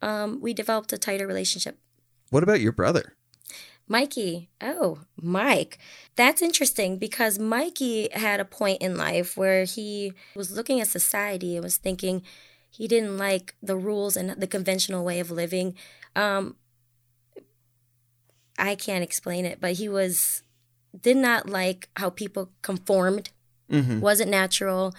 [0.01, 1.77] um, we developed a tighter relationship
[2.29, 3.13] What about your brother?
[3.87, 4.49] Mikey.
[4.59, 5.79] Oh, Mike.
[6.17, 11.55] That's interesting because Mikey had a point in life where he was looking at society
[11.55, 12.21] and was thinking
[12.69, 15.73] he didn't like the rules and the conventional way of living.
[16.17, 16.57] Um,
[18.59, 20.43] I can't explain it, but he was
[20.99, 23.29] did not like how people conformed
[23.69, 23.99] Mm-hmm.
[23.99, 24.93] wasn't natural.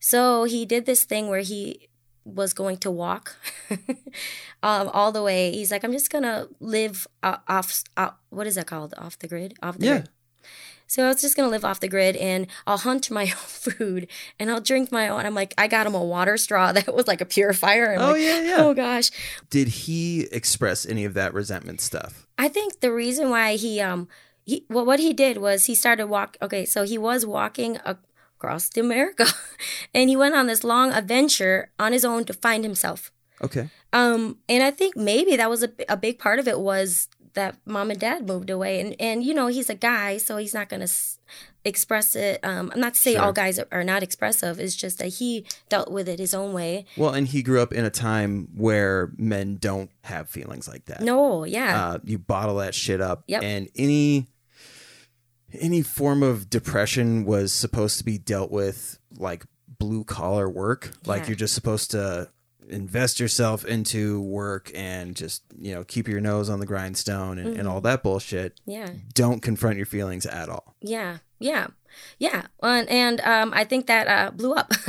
[0.00, 1.90] So he did this thing where he
[2.24, 3.36] was going to walk
[4.62, 5.52] um, all the way.
[5.52, 7.84] He's like, I'm just gonna live uh, off.
[7.96, 8.94] Uh, what is that called?
[8.96, 9.54] Off the grid.
[9.62, 9.92] Off the Yeah.
[9.98, 10.08] grid.
[10.86, 14.06] So I was just gonna live off the grid, and I'll hunt my own food,
[14.38, 15.24] and I'll drink my own.
[15.26, 17.92] I'm like, I got him a water straw that was like a purifier.
[17.94, 18.56] I'm Oh like, yeah, yeah.
[18.58, 19.10] Oh gosh.
[19.50, 22.26] Did he express any of that resentment stuff?
[22.38, 24.08] I think the reason why he um
[24.44, 27.78] he well what he did was he started walk okay so he was walking
[28.36, 29.26] across the America
[29.94, 33.10] and he went on this long adventure on his own to find himself
[33.42, 33.68] Okay.
[33.92, 37.56] um and I think maybe that was a, a big part of it was that
[37.66, 40.68] mom and dad moved away and and you know he's a guy so he's not
[40.68, 41.18] gonna s-
[41.64, 43.22] express it um I'm not to say Sure.
[43.22, 46.52] all guys are, are not expressive it's just that he dealt with it his own
[46.52, 50.84] way Well, and he grew up in a time where men don't have feelings like
[50.86, 51.00] that.
[51.02, 53.42] no yeah Uh, you bottle that shit up, Yep.
[53.42, 54.28] and any
[55.60, 59.44] any form of depression was supposed to be dealt with like
[59.78, 60.92] blue collar work.
[61.06, 62.28] Like you're just supposed to
[62.68, 67.58] invest yourself into work and just you know keep your nose on the grindstone and,
[67.58, 67.84] and all Mm-hmm.
[67.86, 68.58] that bullshit.
[68.64, 70.74] yeah Don't confront your feelings at all.
[70.80, 71.66] Yeah, yeah,
[72.18, 72.46] yeah.
[72.62, 74.72] And, and um, I think that uh, blew up.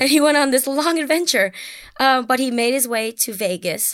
[0.00, 1.52] and he went on this long adventure.
[2.00, 3.92] Uh, but he made his way to Vegas.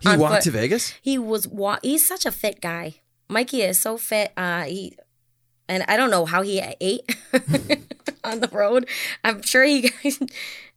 [0.00, 0.42] He walked foot.
[0.44, 0.94] to Vegas.
[1.02, 3.00] He was wa- he's such a fit guy.
[3.28, 4.32] Mikey is so fit.
[4.36, 4.96] Uh, he
[5.68, 7.16] and I don't know how he ate
[8.24, 8.88] on the road.
[9.22, 9.90] I'm sure he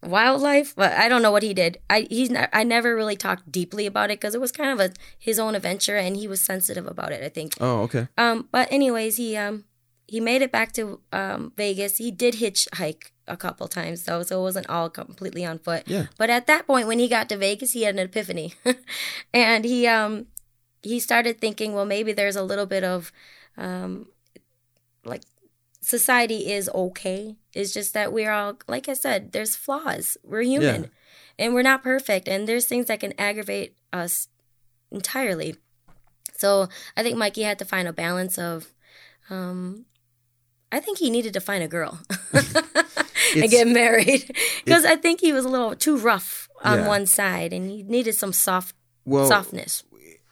[0.03, 1.79] wildlife, but I don't know what he did.
[1.89, 4.79] I he's not, I never really talked deeply about it because it was kind of
[4.79, 7.23] a his own adventure, and he was sensitive about it.
[7.23, 7.53] I think.
[7.59, 8.07] Oh, okay.
[8.17, 9.65] Um, but anyways, he um
[10.07, 11.97] he made it back to um Vegas.
[11.97, 15.83] He did hitchhike a couple times though, so it wasn't all completely on foot.
[15.85, 16.07] Yeah.
[16.17, 18.53] But at that point, when he got to Vegas, he had an epiphany,
[19.33, 20.27] and he um
[20.81, 23.11] he started thinking, well, maybe there's a little bit of
[23.57, 24.07] um
[25.07, 25.23] like
[25.81, 27.35] society is okay.
[27.53, 30.17] It's just that we're all like I said, there's flaws.
[30.23, 30.83] We're human.
[30.83, 30.89] Yeah.
[31.39, 34.27] And we're not perfect and there's things that can aggravate us
[34.91, 35.55] entirely.
[36.37, 38.73] So I think Mikey had to find a balance of
[39.29, 39.85] um
[40.71, 41.99] I think he needed to find a girl
[43.35, 44.35] and get married
[44.65, 46.87] because I think he was a little too rough on Yeah.
[46.87, 49.83] one side and he needed some soft Well, softness.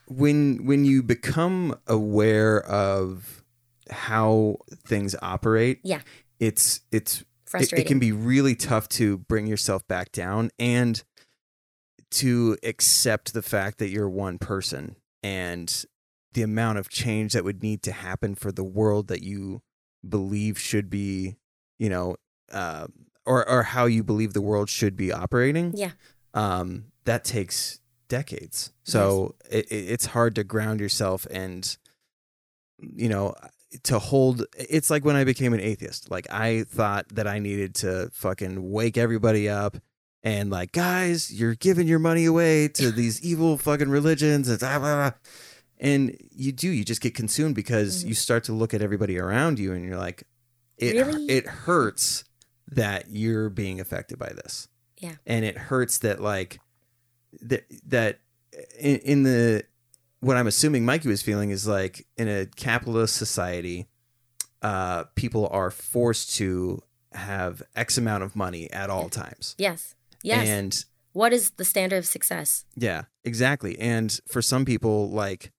[0.08, 3.44] when when you become aware of
[3.90, 4.58] how
[4.88, 6.02] things operate, Yeah.
[6.40, 7.86] it's it's it, Frustrating.
[7.86, 11.04] it can be really tough to bring yourself back down and
[12.12, 15.86] to accept the fact that you're one person and
[16.34, 19.62] the amount of change that would need to happen for the world that you
[20.08, 21.36] believe should be,
[21.80, 22.16] you know,
[22.52, 22.88] uh,
[23.26, 25.72] or or how you believe the world should be operating.
[25.76, 25.92] Yeah.
[26.34, 28.72] Um, that takes decades.
[28.84, 31.76] So it, it, it's hard to ground yourself and,
[32.80, 33.34] you know,
[33.84, 34.46] to hold.
[34.58, 36.10] It's like when I became an atheist.
[36.12, 39.78] Like I thought that I needed to fucking wake everybody up
[40.24, 44.50] and like, guys, you're giving your money away to these evil fucking religions.
[44.50, 45.12] And, blah, blah, blah.
[45.80, 46.70] and you do.
[46.70, 48.08] You just get consumed because Mhm.
[48.10, 50.24] you start to look at everybody around you and you're like,
[50.78, 51.26] it Really?
[51.28, 52.24] it hurts
[52.72, 54.68] that you're being affected by this.
[55.00, 55.16] Yeah.
[55.26, 56.60] And it hurts that like
[57.42, 58.20] that that
[58.80, 59.64] in, in the
[60.26, 63.86] what I'm assuming Mikey was feeling is like in a capitalist society,
[64.64, 66.82] uh, people are forced to
[67.14, 69.56] have X amount of money at all times.
[69.60, 69.94] Yes.
[70.24, 70.48] Yes.
[70.48, 72.66] And what is the standard of success?
[72.76, 73.78] yeah, exactly.
[73.80, 75.52] And for some people, like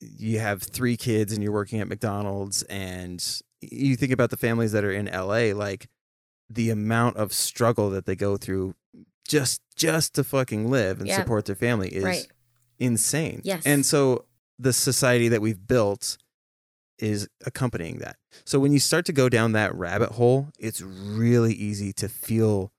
[0.00, 3.24] you have three kids and you're working at McDonald's, and
[3.60, 5.88] you think about the families that are in LA, like
[6.50, 8.74] the amount of struggle that they go through
[9.26, 11.16] just just to fucking live and Yeah.
[11.20, 12.26] support their family is Right.
[12.78, 13.40] Insane.
[13.44, 13.62] Yes.
[13.66, 14.24] And so
[14.58, 16.16] the society that we've built
[16.98, 18.16] is accompanying that.
[18.44, 22.72] So when you start to go down that rabbit hole, it's really easy to feel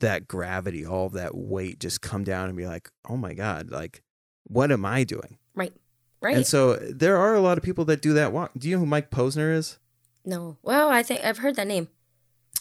[0.00, 4.02] that gravity, all that weight just come down and be like, "Oh my god, like
[4.44, 5.72] what am I doing?" Right.
[6.20, 6.36] Right.
[6.36, 8.50] And so there are a lot of people that do that walk.
[8.58, 9.78] Do you know who Mike Posner is?
[10.24, 10.56] no.
[10.62, 11.88] Well, I think I've heard that name.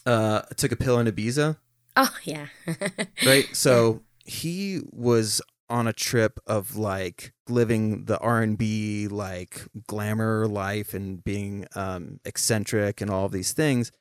[0.06, 1.58] Uh took a pill in Ibiza,
[1.96, 2.48] Oh, yeah.
[3.26, 3.48] right?
[3.56, 5.42] So he was
[5.74, 13.02] on a trip of like living the R&B like glamour life and being um eccentric
[13.02, 13.92] and all of these things.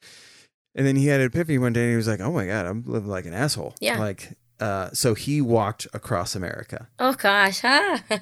[0.75, 2.67] And then he had an epiphany one day and he was like, "Oh my god,
[2.67, 3.99] I'm living like an asshole." Yeah.
[3.99, 6.89] Like uh so he walked across America.
[6.99, 7.61] oh, gosh.
[7.61, 7.99] Huh?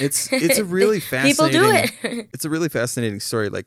[0.00, 1.36] It's it's a really fascinating.
[1.36, 2.28] People do it.
[2.34, 3.48] it's a really fascinating story.
[3.50, 3.66] Like,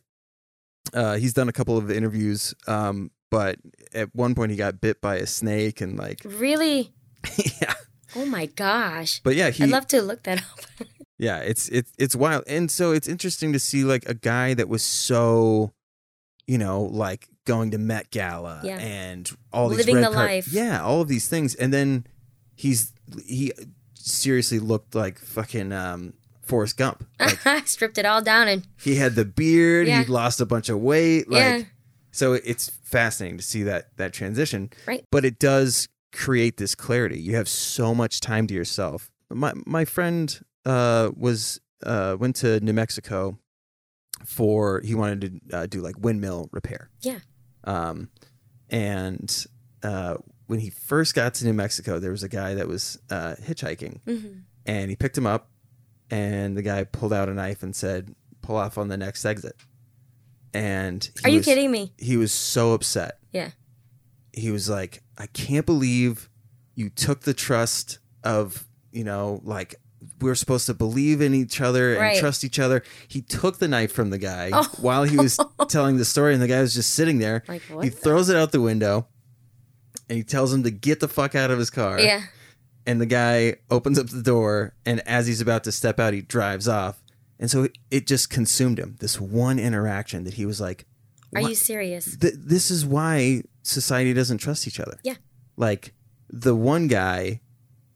[0.93, 3.57] uh, he's done a couple of interviews, um, but
[3.93, 6.93] at one point he got bit by a snake, and like, really?
[7.61, 7.73] yeah.
[8.15, 9.19] Oh, my gosh.
[9.23, 10.87] But yeah, he, I'd love to look that up.
[11.17, 14.69] yeah, it's it's it's wild, and so it's interesting to see like a guy that
[14.69, 15.73] was so
[16.45, 18.77] you know, like going to Met Gala Yeah.
[18.79, 20.47] and all these Living red the car- life.
[20.51, 22.07] Yeah, all of these things, and then
[22.55, 22.93] he's
[23.25, 23.51] he
[23.93, 27.05] seriously looked like fucking um, Forrest Gump.
[27.19, 30.03] Like Stripped it all down and he had the beard, Yeah.
[30.03, 31.61] he lost a bunch of weight, like Yeah.
[32.11, 34.69] so it's fascinating to see that that transition.
[34.85, 35.03] Right.
[35.11, 37.19] But it does create this clarity.
[37.19, 39.11] You have so much time to yourself.
[39.29, 43.37] My my friend uh was uh went to New Mexico
[44.25, 46.89] for he wanted to uh, do like windmill repair.
[47.01, 47.19] Yeah.
[47.63, 48.09] Um
[48.69, 49.45] and
[49.83, 50.15] uh
[50.47, 53.99] when he first got to New Mexico, there was a guy that was uh hitchhiking
[54.05, 54.43] Mhm.
[54.65, 55.51] and he picked him up
[56.09, 59.55] and the guy pulled out a knife and said pull off on the next exit
[60.53, 61.93] and Are you was- kidding me?
[61.97, 63.51] he was so upset Yeah.
[64.37, 66.29] He was like i can't believe
[66.75, 69.75] you took the trust of you know like
[70.21, 72.19] we are supposed to believe in each other and Right.
[72.19, 74.69] trust each other he took the knife from the guy Oh.
[74.79, 77.89] while he was telling the story and the guy was just sitting there Like he
[77.89, 79.07] throws it out the window
[80.09, 82.21] and he tells him to get the fuck out of his car yeah.
[82.85, 86.21] and the guy opens up the door and as he's about to step out he
[86.21, 87.01] drives off
[87.39, 90.85] and so it just consumed him this one interaction that he was like
[91.37, 92.17] Are "What- you serious?
[92.17, 95.15] th- this is why society doesn't trust each other Yeah.
[95.55, 95.93] like
[96.29, 97.41] the one guy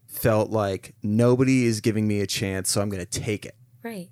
[0.06, 4.10] felt like nobody is giving me a chance so i'm going to take it Right.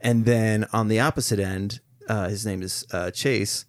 [0.00, 3.64] and then on the opposite end uh, his name is uh, chase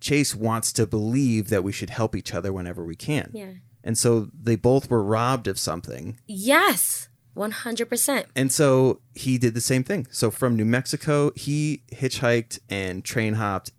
[0.00, 3.52] chase wants to believe that we should help each other whenever we can Yeah.
[3.84, 7.08] and so they both were robbed of something Yes.
[7.34, 8.26] One hundred percent.
[8.36, 10.06] And so he did the same thing.
[10.10, 13.72] So from New Mexico, he hitchhiked and train hopped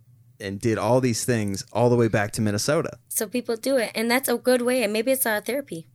[0.44, 2.98] and did all these things all the way back to Minnesota.
[3.08, 4.84] So people do it, and that's a good way.
[4.84, 5.88] And maybe it's a therapy.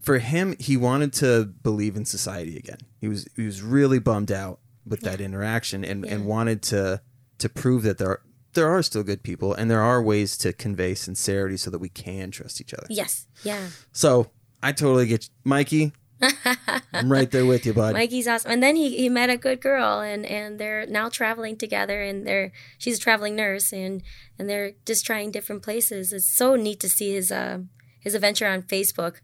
[0.00, 2.78] For him, he wanted to believe in society again.
[3.00, 7.00] He was he was really bummed out with that interaction and, and wanted to
[7.38, 8.22] to prove that there are,
[8.52, 11.88] there are still good people and there are ways to convey sincerity so that we
[11.88, 12.86] can trust each other.
[12.90, 13.26] Yes.
[13.42, 13.68] Yeah.
[13.92, 14.30] So
[14.62, 15.30] I totally get you.
[15.44, 15.92] Mikey.
[16.92, 17.94] I'm right there with you, bud.
[17.94, 18.50] Mikey's awesome.
[18.50, 22.26] And then he, he met a good girl and, and they're now traveling together and
[22.26, 24.02] they're she's a traveling nurse and
[24.38, 26.12] and they're just trying different places.
[26.12, 27.70] It's so neat to see his um
[28.00, 29.16] his adventure on Facebook.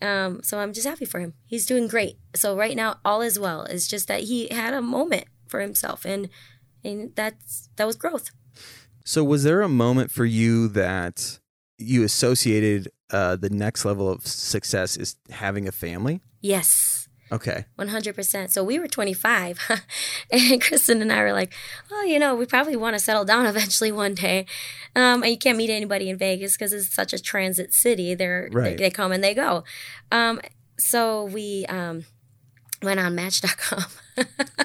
[0.00, 1.34] Um, so I'm just happy for him.
[1.46, 2.18] He's doing great.
[2.34, 3.62] So right now all is well.
[3.62, 6.28] It's just that he had a moment for himself and
[6.84, 8.30] and that's that was growth.
[9.08, 11.38] So, was there a moment for you that
[11.78, 16.20] you associated uh, the next level of success is having a family?
[16.40, 17.08] Yes.
[17.30, 17.66] Okay.
[17.78, 18.50] 100%.
[18.50, 19.82] So we were 25,
[20.32, 21.52] and Kristen and I were like,
[21.90, 24.46] oh, you know, we probably want to settle down eventually one day.
[24.96, 28.14] Um, and you can't meet anybody in Vegas because it's such a transit city.
[28.14, 28.78] They're, Right.
[28.78, 29.64] they, they come and they go.
[30.10, 30.40] Um,
[30.78, 32.06] so we um,
[32.82, 33.84] went on Match.com.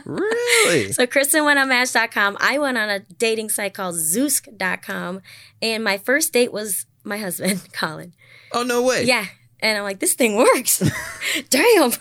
[0.05, 0.91] Really?
[0.93, 2.37] so Kristen went on Match.com.
[2.39, 5.21] I went on a dating site called Zoosk.com.
[5.61, 8.13] And my first date was my husband, Colin.
[8.53, 9.03] oh, no way.
[9.03, 9.25] Yeah.
[9.63, 10.83] And I'm like, this thing works.
[11.49, 11.93] Damn.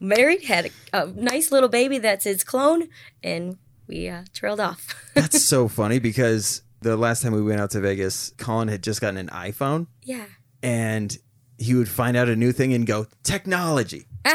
[0.00, 2.88] Married, had a, a nice little baby that's his clone,
[3.22, 3.58] and
[3.88, 4.94] we uh, trailed off.
[5.14, 9.00] That's so funny because the last time we went out to Vegas, Colin had just
[9.00, 10.26] gotten an iPhone yeah.
[10.62, 11.16] and
[11.58, 14.06] he would find out a new thing and go, technology.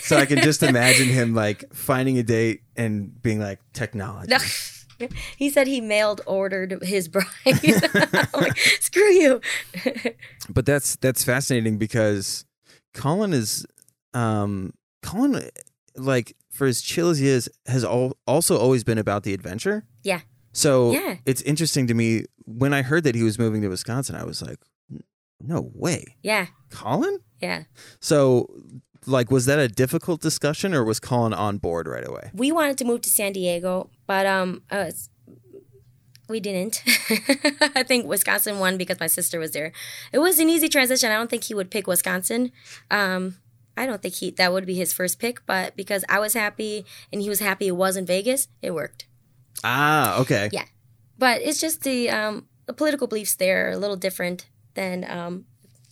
[0.00, 4.34] so I can just imagine him like finding a date and being like, technology.
[5.36, 7.26] he said he mailed ordered his bride.
[7.46, 9.40] I'm like, screw you.
[10.48, 12.44] but that's that's fascinating because
[12.94, 13.66] Colin is
[14.14, 14.72] um
[15.02, 15.48] Colin
[15.96, 19.84] like for as chill as he is has al- also always been about the adventure.
[20.02, 20.20] Yeah.
[20.52, 21.16] So Yeah.
[21.26, 24.40] it's interesting to me when I heard that he was moving to Wisconsin I was
[24.42, 24.58] like
[25.40, 26.16] no way.
[26.22, 26.46] Yeah.
[26.70, 27.18] Colin?
[27.42, 27.64] Yeah.
[28.00, 28.48] So
[29.06, 32.30] like was that a difficult discussion or was Colin on board right away?
[32.34, 34.90] We wanted to move to San Diego, but um, uh,
[36.28, 36.82] we didn't.
[37.74, 39.72] I think Wisconsin won because my sister was there.
[40.12, 41.10] It was an easy transition.
[41.10, 42.52] I don't think he would pick Wisconsin.
[42.90, 43.36] Um,
[43.76, 46.84] I don't think he that would be his first pick, but because I was happy
[47.12, 49.06] and he was happy it was in Vegas, it worked.
[49.62, 50.48] Ah, okay.
[50.52, 50.64] Yeah.
[51.18, 55.44] But it's just the um, the political beliefs there are a little different than um,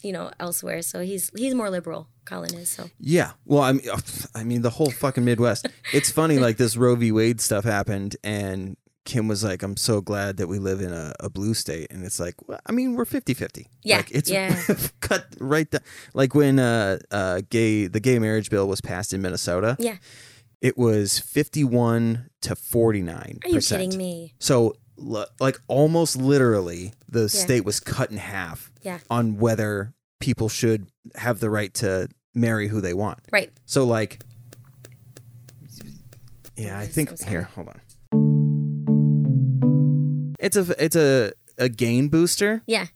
[0.03, 0.83] you know elsewhere.
[0.83, 2.09] So he's he's more liberal.
[2.25, 2.91] Colin is so.
[2.99, 3.33] Yeah.
[3.45, 3.89] Well, I mean,
[4.35, 5.67] I mean the whole fucking Midwest.
[5.93, 7.13] It's funny, like this Roe v.
[7.13, 11.13] Wade stuff happened, and Kim was like, "I'm so glad that we live in a,
[11.21, 13.67] a blue state," and it's like, well, I mean, we're 50-50.
[13.83, 14.59] Yeah, Like, it's yeah.
[15.01, 15.83] cut right down.
[16.15, 19.77] Like when uh, uh, gay the gay marriage bill was passed in Minnesota.
[19.79, 19.97] Yeah.
[20.63, 23.39] It was 51 to 49.
[23.45, 24.35] Are you kidding me?
[24.39, 28.99] So, like, almost literally, the state was cut in half Yeah.
[29.11, 33.21] on whether people should have the right to marry who they want.
[33.33, 33.53] Right.
[33.67, 34.23] So like
[36.57, 37.81] yeah, I think so here, hold on.
[40.45, 42.63] it's a it's a a gain booster.
[42.67, 42.87] Yeah.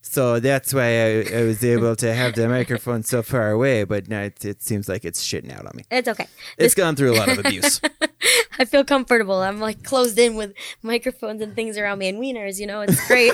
[0.00, 4.08] So that's why I, I was able to have the microphone so far away, but
[4.08, 5.84] now it, it seems like it's shitting out on me.
[5.90, 6.26] It's okay.
[6.56, 7.80] It's gone through a lot of abuse.
[8.58, 9.34] I feel comfortable.
[9.34, 12.58] I'm like closed in with microphones and things around me and wieners.
[12.58, 13.32] You know, it's great.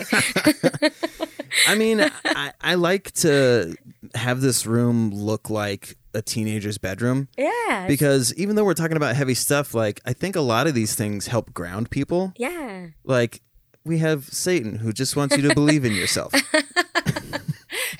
[1.68, 3.74] I mean, I, I like to
[4.14, 7.86] have this room look like a teenager's bedroom yeah.
[7.88, 10.94] because even though we're talking about heavy stuff, like I think a lot of these
[10.94, 12.32] things help ground people.
[12.36, 12.88] yeah.
[13.04, 13.42] Like
[13.84, 16.32] we have Satan who just wants you to believe in yourself.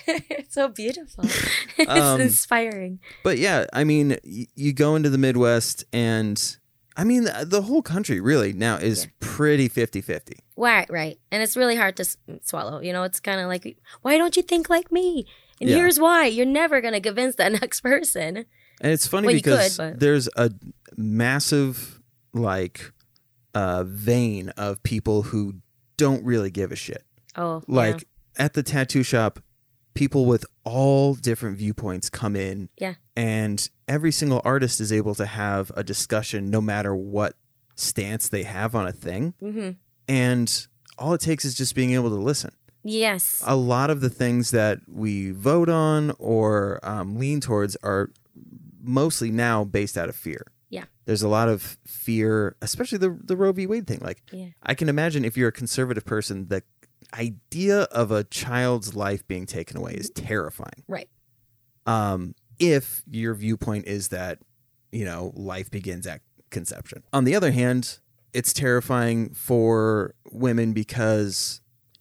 [0.06, 1.24] it's so beautiful.
[1.78, 3.00] It's Um, inspiring.
[3.24, 6.56] But yeah, I mean, y- you go into the Midwest and
[6.96, 9.10] I mean, the, the whole country really now is Yeah.
[9.20, 10.38] pretty 50 50.
[10.56, 11.18] Right, right.
[11.30, 12.80] And it's really hard to s- swallow.
[12.80, 15.26] You know, it's kind of like, why don't you think like me?
[15.60, 15.76] And Yeah.
[15.76, 16.26] here's why.
[16.26, 18.44] You're never going to convince that next person.
[18.80, 20.50] And it's funny Well, you could, because there's a
[20.96, 22.00] massive,
[22.34, 22.92] like,
[23.54, 25.54] uh, vein of people who
[25.96, 27.04] don't really give a shit.
[27.36, 27.74] Oh, yeah.
[27.74, 29.40] Like at the tattoo shop,
[29.94, 32.68] people with all different viewpoints come in.
[32.78, 32.94] Yeah.
[33.16, 37.34] And every single artist is able to have a discussion no matter what
[37.74, 39.34] stance they have on a thing.
[39.40, 39.70] hmm
[40.08, 40.66] And
[40.98, 42.52] all it takes is just being able to listen.
[42.84, 43.42] Yes.
[43.46, 48.10] A lot of the things that we vote on or um, lean towards are
[48.82, 50.46] mostly now based out of fear.
[50.68, 50.84] Yeah.
[51.04, 53.66] There's a lot of fear, especially the the Roe v.
[53.66, 54.00] Wade thing.
[54.00, 54.48] Like, Yeah.
[54.62, 56.62] I can imagine if you're a conservative person, the
[57.14, 60.82] idea of a child's life being taken away is terrifying.
[60.88, 61.08] Right.
[61.86, 64.38] Um, if your viewpoint is that,
[64.90, 67.02] you know, life begins at conception.
[67.12, 67.98] On the other hand,
[68.32, 71.60] it's terrifying for women because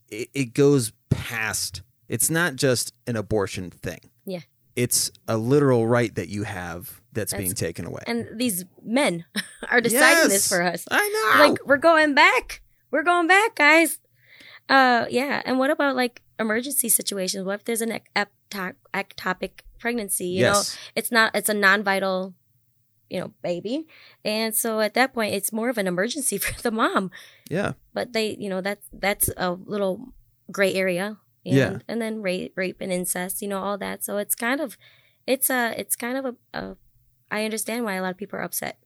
[0.10, 4.00] it, it goes past, it's not just an abortion thing.
[4.26, 4.42] Yeah.
[4.76, 8.04] It's a literal right that you have that's, That's- being taken away.
[8.08, 9.26] And these men
[9.70, 10.86] are deciding this for us.
[10.90, 11.50] I know.
[11.50, 12.62] Like, we're going back.
[12.90, 14.00] We're going back, guys.
[14.70, 15.42] Uh, yeah.
[15.46, 17.46] And what about like emergency situations?
[17.46, 20.28] What if there's an ec- ectop- ectopic pregnancy?
[20.28, 20.62] You know,
[20.96, 22.34] it's not it's a non-vital
[23.10, 23.86] you know baby
[24.24, 27.12] and so at that point it's more of an emergency for the mom
[27.50, 27.74] Yeah.
[27.94, 30.14] but they you know that's that's a little
[30.50, 31.78] gray area and, Yeah.
[31.90, 34.78] and then rape rape and incest you know all that so it's kind of
[35.28, 36.78] it's a it's kind of a, a
[37.30, 38.78] i understand why a lot of people are upset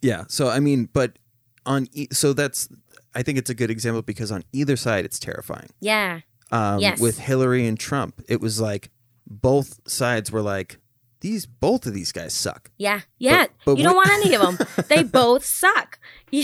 [0.00, 0.24] Yeah.
[0.28, 1.18] So I mean, but
[1.66, 2.68] on e- so that's
[3.14, 5.68] I think it's a good example because on either side it's terrifying.
[5.80, 6.20] yeah
[6.50, 6.98] Um, Yes.
[7.00, 8.88] With Hillary and Trump, it was like
[9.26, 10.78] both sides were like
[11.20, 11.46] these.
[11.46, 12.70] Both of these guys suck.
[12.78, 14.58] yeah yeah but you don't want any of them
[14.88, 15.98] they both suck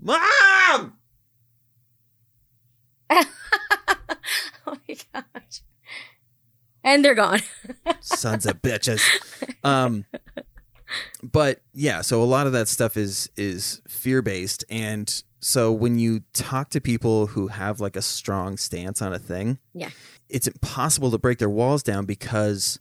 [0.00, 0.18] Mom.
[3.10, 3.24] oh
[4.66, 5.62] my gosh
[6.84, 7.40] and they're gone
[8.00, 9.02] Sons of bitches.
[9.64, 10.04] Um,
[11.22, 15.98] but yeah, so a lot of that stuff is is fear based, and so when
[15.98, 19.90] you talk to people who have like a strong stance on a thing, Yeah.
[20.28, 22.78] It's impossible to break their walls down because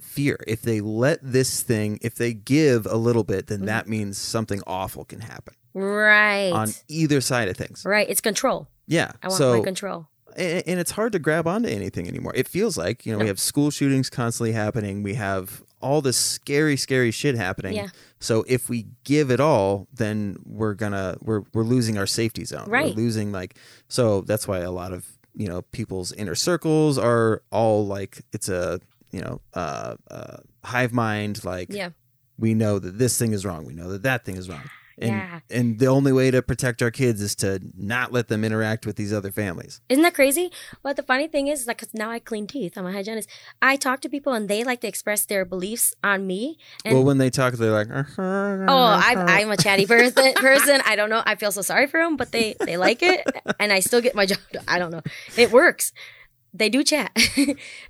[0.00, 0.38] fear.
[0.46, 3.66] If they let this thing, if they give a little bit, then Mhm.
[3.66, 7.84] that means something awful can happen right on either side of things.
[7.84, 9.12] right it's control Yeah.
[9.22, 12.32] i want so my control and, and it's hard to grab onto anything anymore.
[12.34, 15.02] It feels like you know we have school shootings constantly happening.
[15.02, 17.74] We have all this scary, scary shit happening.
[17.74, 17.88] Yeah.
[18.20, 22.68] So if we give it all, then we're gonna we're we're losing our safety zone.
[22.68, 22.94] Right.
[22.94, 23.56] We're losing like
[23.88, 25.06] so that's why a lot of
[25.36, 28.80] you know people's inner circles are all like it's a
[29.12, 31.90] you know uh, uh hive mind like yeah
[32.38, 33.64] we know that this thing is wrong.
[33.64, 34.68] We know that that thing is wrong.
[34.98, 35.40] And, Yeah.
[35.50, 38.96] and the only way to protect our kids is to not let them interact with
[38.96, 39.82] these other families.
[39.90, 40.50] Isn't that crazy?
[40.82, 42.78] But the funny thing is, like, cause now I clean teeth.
[42.78, 43.28] I'm a hygienist.
[43.60, 46.56] I talk to people and they like to express their beliefs on me.
[46.84, 47.88] And well, when they talk, they're like,
[48.18, 50.32] oh, I'm, I'm a chatty person.
[50.36, 50.80] Person.
[50.86, 51.22] I don't know.
[51.26, 53.26] I feel so sorry for them, but they they like it,
[53.60, 54.38] and I still get my job.
[54.52, 54.64] done.
[54.68, 55.02] I don't know.
[55.36, 55.92] It works.
[56.54, 57.14] They do chat,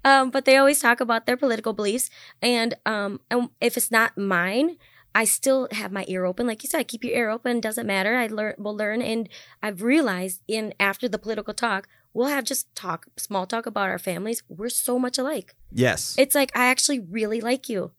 [0.04, 2.10] um, but they always talk about their political beliefs,
[2.42, 4.76] and um, and if it's not mine.
[5.20, 6.88] I still have my ear open, like you said.
[6.88, 7.60] Keep your ear open.
[7.60, 8.16] Doesn't matter.
[8.16, 8.54] I learn.
[8.58, 9.28] Will learn, and
[9.62, 13.98] I've realized in after the political talk, we'll have just talk, small talk about our
[13.98, 14.42] families.
[14.48, 15.54] We're so much alike.
[15.72, 17.92] yes, It's like I actually really like you,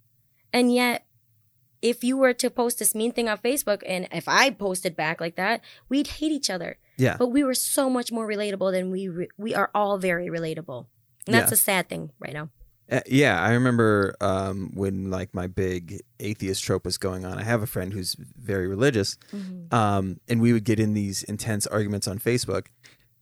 [0.54, 1.06] and yet,
[1.82, 5.22] if you were to post this mean thing on Facebook, and if I posted back
[5.22, 6.78] like that, we'd hate each other.
[6.98, 10.28] yeah, But we were so much more relatable than we re- we are all very
[10.38, 10.88] relatable,
[11.26, 11.56] and that's Yeah.
[11.62, 12.50] a sad thing right now.
[12.90, 13.42] Uh, yeah.
[13.42, 17.38] I remember um, when like my big atheist trope was going on.
[17.38, 19.18] I have a friend who's very religious,
[19.72, 22.68] um, and we would get in these intense arguments on Facebook,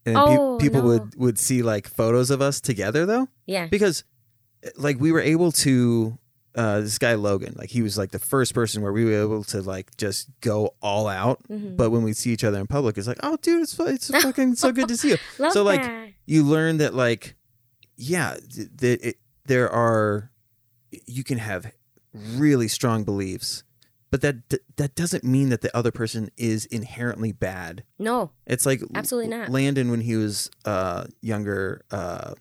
[0.05, 0.87] and then pe- Oh, people no.
[0.89, 4.03] would would see like photos of us together though, Yeah, because
[4.65, 6.17] uh, like we were able to
[6.53, 9.43] uh, this guy Logan, like he was like the first person where we were able
[9.45, 11.41] to like just go all out.
[11.49, 11.75] Mhm.
[11.75, 14.55] But when we see each other in public, it's like, oh, dude, it's it's fucking
[14.55, 15.17] so good to see you.
[15.39, 16.09] Love so, like, that.
[16.27, 17.35] You learn that like,
[17.97, 20.31] yeah, th- th- it, there are
[21.07, 21.71] you can have
[22.13, 23.63] really strong beliefs,
[24.11, 24.37] but that
[24.77, 27.83] that doesn't mean that the other person is inherently bad.
[27.99, 29.49] no, It's like Absolutely not.
[29.49, 32.33] Landon when he was uh, younger, uh,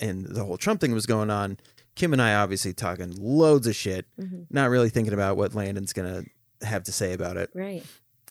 [0.00, 1.58] and the whole Trump thing was going on.
[1.94, 4.46] Kim and I obviously talking loads of shit, Mhm.
[4.50, 6.24] not really thinking about what Landon's gonna
[6.62, 7.50] have to say about it.
[7.54, 7.84] right.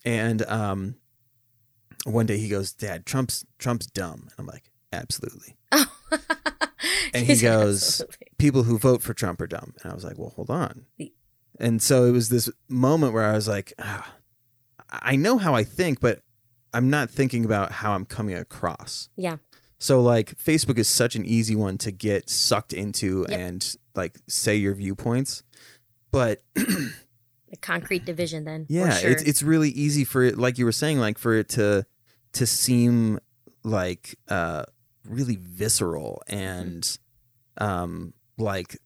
[0.03, 0.95] And um,
[2.05, 5.57] one day he goes, "Dad, Trump's Trump's dumb," and I'm like, "Absolutely."
[7.15, 8.27] And he goes, absolutely.
[8.37, 10.85] People who vote for Trump are dumb, and I was like, "Well, hold on."
[11.59, 14.13] And so it was this moment where I was like, ah,
[14.91, 16.21] "I know how I think, but
[16.73, 19.37] I'm not thinking about how I'm coming across." Yeah.
[19.77, 23.39] So like Facebook is such an easy one to get sucked into Yep.
[23.39, 25.43] and like say your viewpoints.
[26.11, 28.65] But The concrete division, then.
[28.69, 29.09] yeah, sure.
[29.11, 31.85] it's it's really easy for it like you were saying like for it to
[32.33, 33.19] to seem
[33.63, 34.63] like uh
[35.05, 36.97] really visceral and
[37.57, 38.77] um like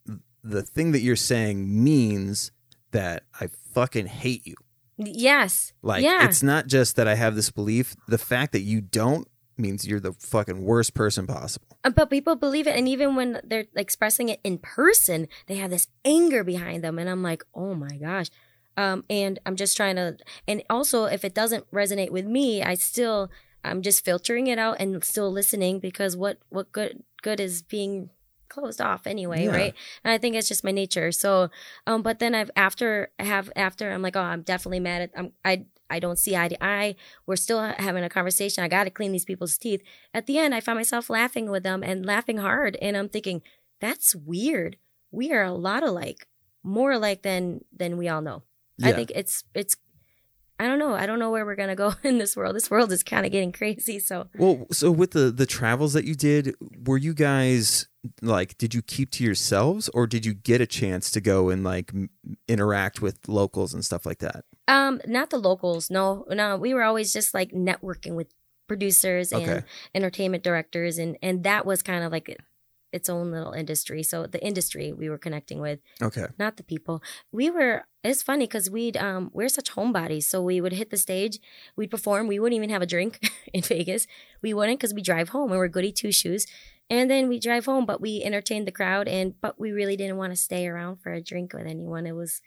[0.43, 2.51] the thing that you're saying means
[2.91, 4.55] that I fucking hate you.
[4.97, 5.74] yes.
[5.82, 6.26] Like yeah.
[6.26, 9.99] it's not just that I have this belief, the fact that you don't means you're
[9.99, 11.78] the fucking worst person possible.
[11.84, 15.72] Uh, But people believe it, and even when they're expressing it in person, they have
[15.72, 18.28] this anger behind them, and I'm like, oh my gosh.
[18.78, 22.74] Um, and I'm just trying to, and also if it doesn't resonate with me, I
[22.76, 23.32] still,
[23.66, 28.09] I'm just filtering it out and still listening because what what good good is being
[28.47, 29.51] closed off anyway, Yeah.
[29.55, 29.74] right?
[30.03, 31.11] And I think it's just my nature.
[31.11, 31.49] So,
[31.88, 35.11] um, but then I've after I have after I'm like, oh, I'm definitely mad at
[35.18, 35.66] I'm I.
[35.88, 36.95] I don't see eye to eye.
[37.28, 38.63] We're still having a conversation.
[38.63, 39.84] I got to clean these people's teeth
[40.16, 42.76] at the end, I find myself laughing with them and laughing hard.
[42.82, 43.43] And I'm thinking,
[43.80, 44.78] that's weird.
[45.11, 46.26] We are a lot alike,
[46.63, 48.41] more alike than than we all know.
[48.82, 49.76] I think it's it's.
[50.60, 50.93] I don't know.
[50.93, 52.56] I don't know where we're gonna go in this world.
[52.56, 53.99] This world is kind of getting crazy.
[53.99, 57.88] So Well, so with the the travels that you did, were you guys
[58.22, 61.64] like did you keep to yourselves or did you get a chance to go and
[61.64, 62.10] like m-
[62.47, 64.45] interact with locals and stuff like that?
[64.68, 65.89] Um, not the locals.
[65.89, 66.56] No, no.
[66.58, 68.28] We were always just like networking with
[68.68, 69.64] producers and Okay.
[69.93, 72.36] entertainment directors, and and that was kind of like
[72.96, 74.02] its own little industry.
[74.04, 76.26] So the industry we were connecting with, Okay.
[76.39, 77.04] not the people.
[77.32, 77.86] We were.
[78.04, 81.39] It's funny because we'd um we're such homebodies, so we would hit the stage,
[81.76, 82.28] we'd perform.
[82.28, 83.14] We wouldn't even have a drink
[83.54, 84.08] in Vegas.
[84.41, 86.46] We wouldn't because we drive home and we're goody two shoes.
[86.88, 90.18] And then we drive home, but we entertained the crowd, and but we really didn't
[90.18, 92.06] want to stay around for a drink with anyone.
[92.06, 92.41] It was,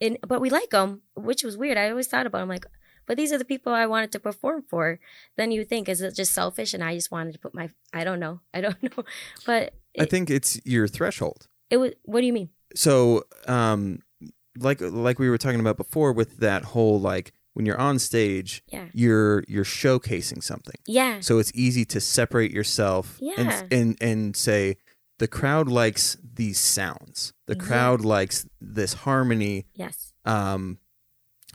[0.00, 1.78] and but we like them, which was weird.
[1.78, 2.38] I always thought about.
[2.40, 2.42] It.
[2.42, 2.66] I'm like,
[3.06, 4.98] but these are the people I wanted to perform for.
[5.36, 6.74] Then you think, is it just selfish?
[6.74, 9.04] And I just wanted to put my, I don't know, I don't know,
[9.46, 11.46] but I think it's your threshold.
[11.70, 11.92] it was.
[12.04, 12.50] What do you mean?
[12.74, 14.00] So, um
[14.58, 18.62] like like we were talking about before with that whole like when you're on stage,
[18.68, 20.74] Yeah, you're you're showcasing something.
[20.86, 23.34] yeah, So it's easy to separate yourself Yeah.
[23.38, 24.76] and and and say
[25.18, 27.32] the crowd likes these sounds.
[27.46, 27.62] The Yeah.
[27.62, 29.66] crowd likes this harmony.
[29.74, 30.12] yes.
[30.24, 30.78] Um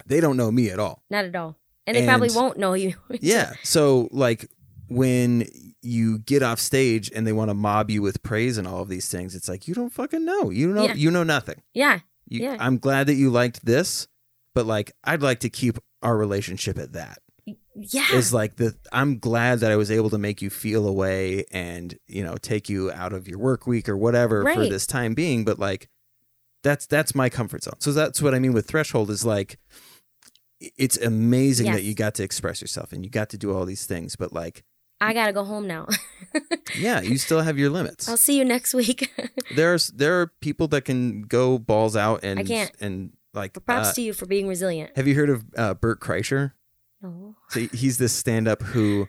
[0.09, 1.03] they don't know me at all.
[1.09, 1.57] Not at all.
[1.87, 2.93] And they probably won't know you.
[3.21, 3.53] Yeah.
[3.63, 4.49] So like
[4.89, 5.47] when
[5.81, 8.89] you get off stage and they want to mob you with praise and all of
[8.89, 10.49] these things, it's like you don't fucking know.
[10.49, 10.93] You know Yeah.
[10.95, 11.61] you know nothing.
[11.73, 11.99] yeah.
[12.27, 12.57] You, Yeah.
[12.59, 14.07] I'm glad that you liked this,
[14.53, 17.19] but like I'd like to keep our relationship at that.
[17.75, 18.05] Yeah.
[18.13, 21.45] Is like the I'm glad that I was able to make you feel a way
[21.51, 25.13] and you know take you out of your work week or whatever for this time
[25.15, 25.43] being.
[25.45, 25.87] But like
[26.61, 27.79] that's that's my comfort zone.
[27.79, 29.57] So that's what I mean with threshold is like
[30.59, 33.85] it's amazing that you got to express yourself and you got to do all these
[33.85, 34.63] things, but like
[35.01, 35.87] I gotta go home now.
[36.77, 38.09] yeah, you still have your limits.
[38.09, 39.11] I'll see you next week.
[39.55, 42.71] There's there are people that can go balls out and I can't.
[42.81, 44.91] and like But props uh, to you for being resilient.
[44.95, 46.51] have you heard of uh, Bert Kreischer?
[47.01, 47.35] No.
[47.49, 49.07] So he's this stand-up who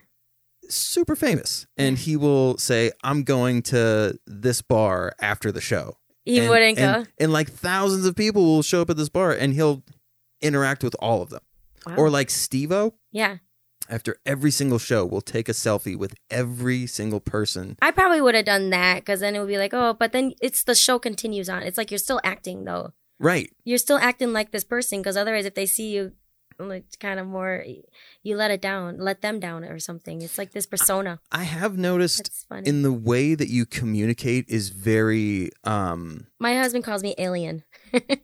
[0.63, 5.97] is super famous, and he will say, "I'm going to this bar after the show."
[6.23, 6.83] He and, wouldn't go.
[6.83, 9.83] and, and like thousands of people will show up at this bar, and he'll
[10.41, 11.41] interact with all of them.
[11.85, 11.95] Wow.
[11.95, 13.37] Or like Steve-O, yeah.
[13.89, 17.75] after every single show, we'll take a selfie with every single person.
[17.81, 20.33] I probably would have done that because then it would be like, oh, but then
[20.41, 21.63] it's the show continues on.
[21.63, 22.93] It's like you're still acting though.
[23.19, 23.51] Right.
[23.63, 26.13] You're still acting like this person because otherwise, if they see you,
[26.67, 27.63] like kind of more,
[28.23, 30.21] you let it down, let them down or something.
[30.21, 31.19] It's like this persona.
[31.31, 37.03] I have noticed in the way that you communicate is very um My husband calls
[37.03, 37.63] me alien,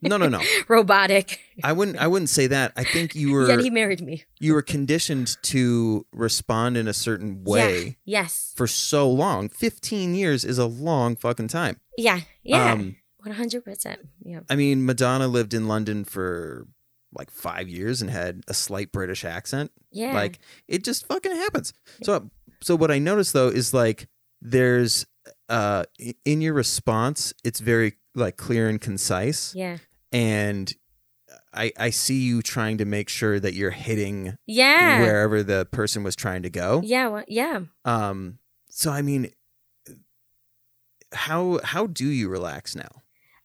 [0.01, 1.39] no no no robotic.
[1.63, 4.23] i wouldn't i wouldn't say that i think you were Yet he married me.
[4.39, 8.21] you were conditioned to respond in a certain way Yeah.
[8.21, 8.53] Yes.
[8.55, 12.21] for so long 15 years is a long fucking time Yeah.
[12.43, 12.71] Yeah.
[12.73, 12.95] um
[13.27, 13.99] One hundred percent.
[14.23, 14.41] Yeah.
[14.49, 16.65] I mean, Madonna lived in London for
[17.17, 19.71] like five years and had a slight British accent.
[19.91, 20.13] Yeah.
[20.13, 21.73] Like it just fucking happens.
[22.03, 22.29] So
[22.61, 24.07] so what I noticed though is like
[24.41, 25.05] there's
[25.49, 25.83] uh
[26.25, 29.77] in your response it's very like clear and concise yeah.
[30.11, 30.73] and
[31.53, 35.01] I I see you trying to make sure that you're hitting Yeah.
[35.01, 36.81] wherever the person was trying to go.
[36.83, 37.07] Yeah.
[37.07, 37.61] wha- Yeah.
[37.85, 38.39] Um
[38.69, 39.31] so I mean
[41.13, 42.89] how how do you relax now?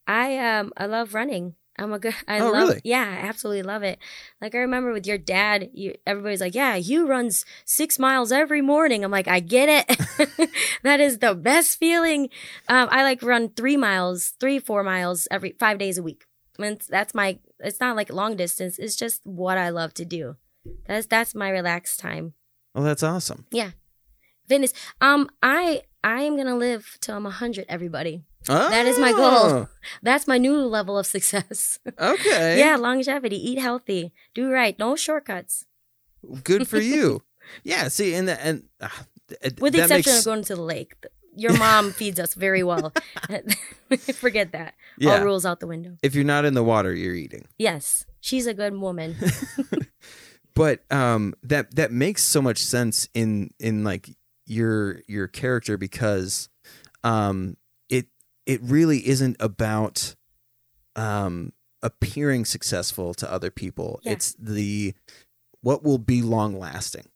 [0.05, 1.55] I um I love running.
[1.79, 2.13] I'm a good.
[2.27, 2.69] I Oh, love.
[2.69, 2.81] really?
[2.83, 3.99] Yeah, I absolutely love it.
[4.41, 8.61] Like I remember with your dad, you everybody's like, "Yeah, you runs six miles every
[8.61, 10.49] morning." I'm like, I get it.
[10.83, 12.29] that is the best feeling.
[12.67, 16.25] Um, I like run three miles, three four miles every five days a week.
[16.59, 17.39] And that's my.
[17.59, 18.77] It's not like long distance.
[18.77, 20.35] It's just what I love to do.
[20.85, 22.33] That's that's my relaxed time.
[22.75, 23.45] Oh, that's awesome.
[23.51, 23.71] Yeah,
[24.47, 24.73] fitness.
[25.01, 27.65] Um, I I am gonna live till I'm hundred.
[27.67, 28.21] Everybody.
[28.49, 29.67] Oh, That is my goal.
[30.03, 31.79] That's my new level of success.
[31.99, 32.59] Okay.
[32.59, 33.37] Yeah, longevity.
[33.37, 34.13] Eat healthy.
[34.33, 34.77] Do right.
[34.77, 35.65] No shortcuts.
[36.43, 37.21] Good for you.
[37.63, 37.87] yeah.
[37.87, 38.89] See, and the, and uh,
[39.59, 40.93] With the that exception makes, of going to the lake.
[41.35, 42.93] Your mom feeds us very well.
[44.13, 44.75] Forget that.
[44.99, 45.17] yeah.
[45.17, 45.97] All rules out the window.
[46.03, 47.47] If you're not in the water, you're eating.
[47.57, 49.15] Yes, she's a good woman.
[50.55, 54.07] But um, that that makes so much sense in in like
[54.45, 56.49] your your character because
[57.03, 57.57] um,
[58.45, 60.15] it really isn't about
[60.95, 63.99] um appearing successful to other people.
[64.03, 64.13] Yeah.
[64.13, 64.93] It's the
[65.61, 67.07] what will be long lasting.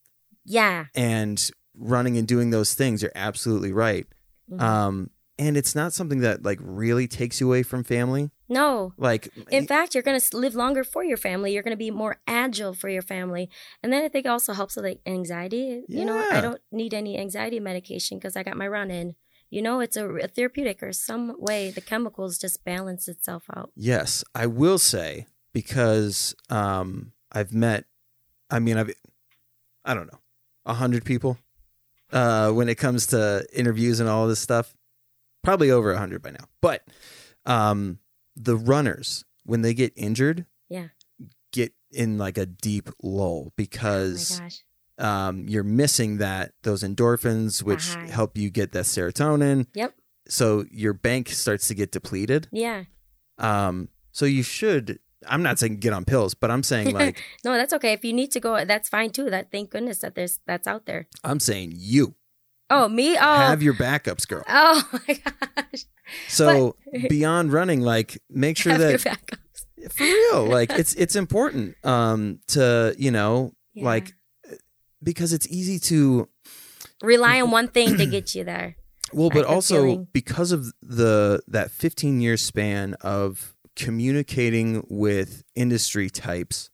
[0.46, 0.86] Yeah.
[0.96, 1.50] and
[1.80, 4.08] running and doing those things you're absolutely right
[4.50, 4.62] Mhm.
[4.62, 8.94] um and it's not something that like really takes you away from family no.
[8.98, 11.54] like In fact, you're going to live longer for your family.
[11.54, 13.50] You're going to be more agile for your family.
[13.84, 15.84] And then I think it also helps with like anxiety.
[15.90, 19.16] You know, I don't need any anxiety medication because I got my run in.
[19.50, 23.72] You know, it's a, a therapeutic or some way the chemicals just balance itself out.
[23.76, 27.86] yes i will say because um i've met
[28.50, 28.92] i mean i've
[29.86, 30.20] i don't know
[30.66, 31.38] a hundred people
[32.12, 34.74] uh when it comes to interviews and all this stuff
[35.44, 36.86] probably over a hundred by now but
[37.46, 38.00] um
[38.36, 40.90] the runners when they get injured Yeah.
[41.54, 44.64] get in like a deep lull Oh my because gosh.
[45.00, 48.10] Um, you're missing that those endorphins which Right.
[48.10, 49.94] help you get that serotonin Yep.
[50.28, 52.84] so your bank starts to get depleted Yeah.
[53.38, 57.54] um, so you should i'm not saying get on pills but i'm saying like No,
[57.54, 57.94] that's okay.
[57.94, 59.30] If you need to go, that's fine too.
[59.30, 61.08] That thank goodness that there's that's out there.
[61.24, 62.16] i'm saying you
[62.70, 63.16] Oh, me?
[63.18, 63.36] Oh.
[63.38, 65.86] have your backups girl oh my gosh.
[66.28, 66.76] so
[67.10, 69.94] beyond running like make sure Have your that backups.
[69.94, 73.86] for real like it's it's important um to you know Yeah.
[73.86, 74.14] like
[75.04, 76.28] because it's easy to
[77.02, 78.76] rely on one thing to get you there.
[79.14, 80.08] Well, but also feeling.
[80.12, 86.70] because of the that 15 year span of communicating with industry types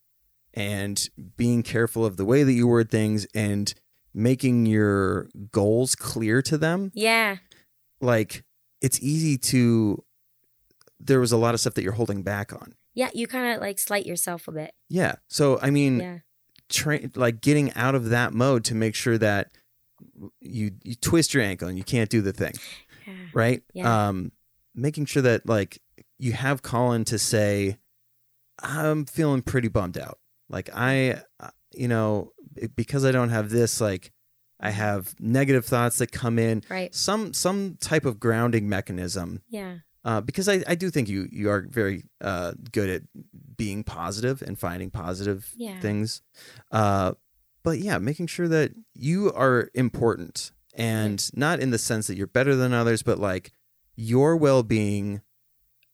[0.51, 3.71] and being careful of the way that you word things and
[4.15, 7.38] making your goals clear to them, Yeah.
[8.01, 8.43] like
[8.82, 10.03] it's easy to
[10.99, 12.74] there was a lot of stuff that you're holding back on.
[12.95, 13.09] Yeah.
[13.13, 14.74] You kind of like slight yourself a bit.
[14.89, 15.15] Yeah.
[15.28, 16.17] So I mean, Yeah.
[16.74, 19.51] Train like getting out of that mode to make sure that
[20.41, 22.53] you you twist your ankle and you can't do the thing.
[23.07, 23.13] Yeah.
[23.34, 23.63] right?
[23.74, 24.07] Yeah.
[24.07, 24.32] Um,
[24.76, 25.82] making sure that like
[26.17, 27.78] you have Colin to say,
[28.61, 30.19] I'm feeling pretty bummed out.
[30.49, 31.21] Like I,
[31.74, 32.32] you know,
[32.76, 34.11] because I don't have this, like
[34.59, 36.63] I have negative thoughts that come in.
[36.69, 36.93] Right.
[36.95, 39.41] Some some type of grounding mechanism.
[39.49, 39.78] Yeah.
[40.05, 43.01] Uh, because I, I do think you you are very uh, good at
[43.55, 45.79] being positive and finding positive Yeah.
[45.79, 46.21] things.
[46.71, 47.13] Uh,
[47.63, 52.27] but yeah, making sure that you are important and not in the sense that you're
[52.27, 53.53] better than others, but like
[53.95, 55.21] your well being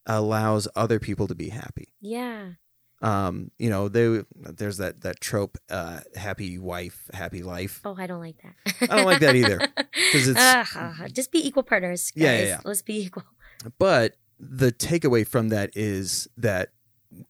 [0.06, 1.90] allows other people to be happy.
[2.02, 2.54] Yeah.
[3.02, 7.80] Um, you know, they there's that that trope, uh, happy wife, happy life.
[7.86, 8.56] Oh, I don't like that.
[8.92, 9.60] I don't like that either,
[10.12, 10.36] 'cause it's-
[10.76, 12.12] Ah, just be equal partners.
[12.12, 12.24] Guys.
[12.24, 12.60] Yeah, yeah, yeah.
[12.66, 13.24] Let's be equal.
[13.78, 16.70] But the takeaway from that is that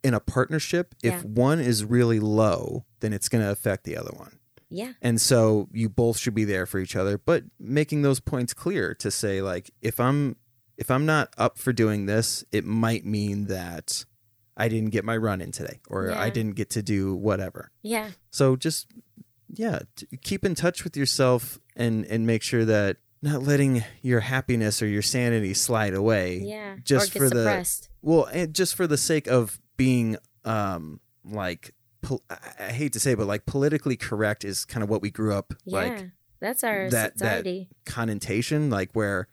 [0.03, 1.21] in a partnership, if Yeah.
[1.21, 4.37] one is really low, then it's going to affect the other one.
[4.69, 4.93] Yeah.
[5.01, 8.93] And so you both should be there for each other, but making those points clear
[8.95, 10.35] to say like if I'm
[10.77, 14.05] if I'm not up for doing this, it might mean that
[14.55, 17.71] I didn't get my run in today or I didn't get to do whatever.
[17.81, 18.11] Yeah.
[18.29, 18.87] So just
[19.51, 19.79] yeah,
[20.21, 24.87] keep in touch with yourself and and make sure that not letting your happiness or
[24.87, 26.39] your sanity slide away.
[26.39, 26.77] Yeah.
[26.83, 27.43] Just for the-
[28.01, 33.13] Well, and just for the sake of being um like pol- I hate to say,
[33.15, 35.77] but like politically correct is kind of what we grew up Yeah.
[35.79, 36.09] like
[36.39, 37.69] That's our that- that- society.
[37.85, 39.27] connotation, like where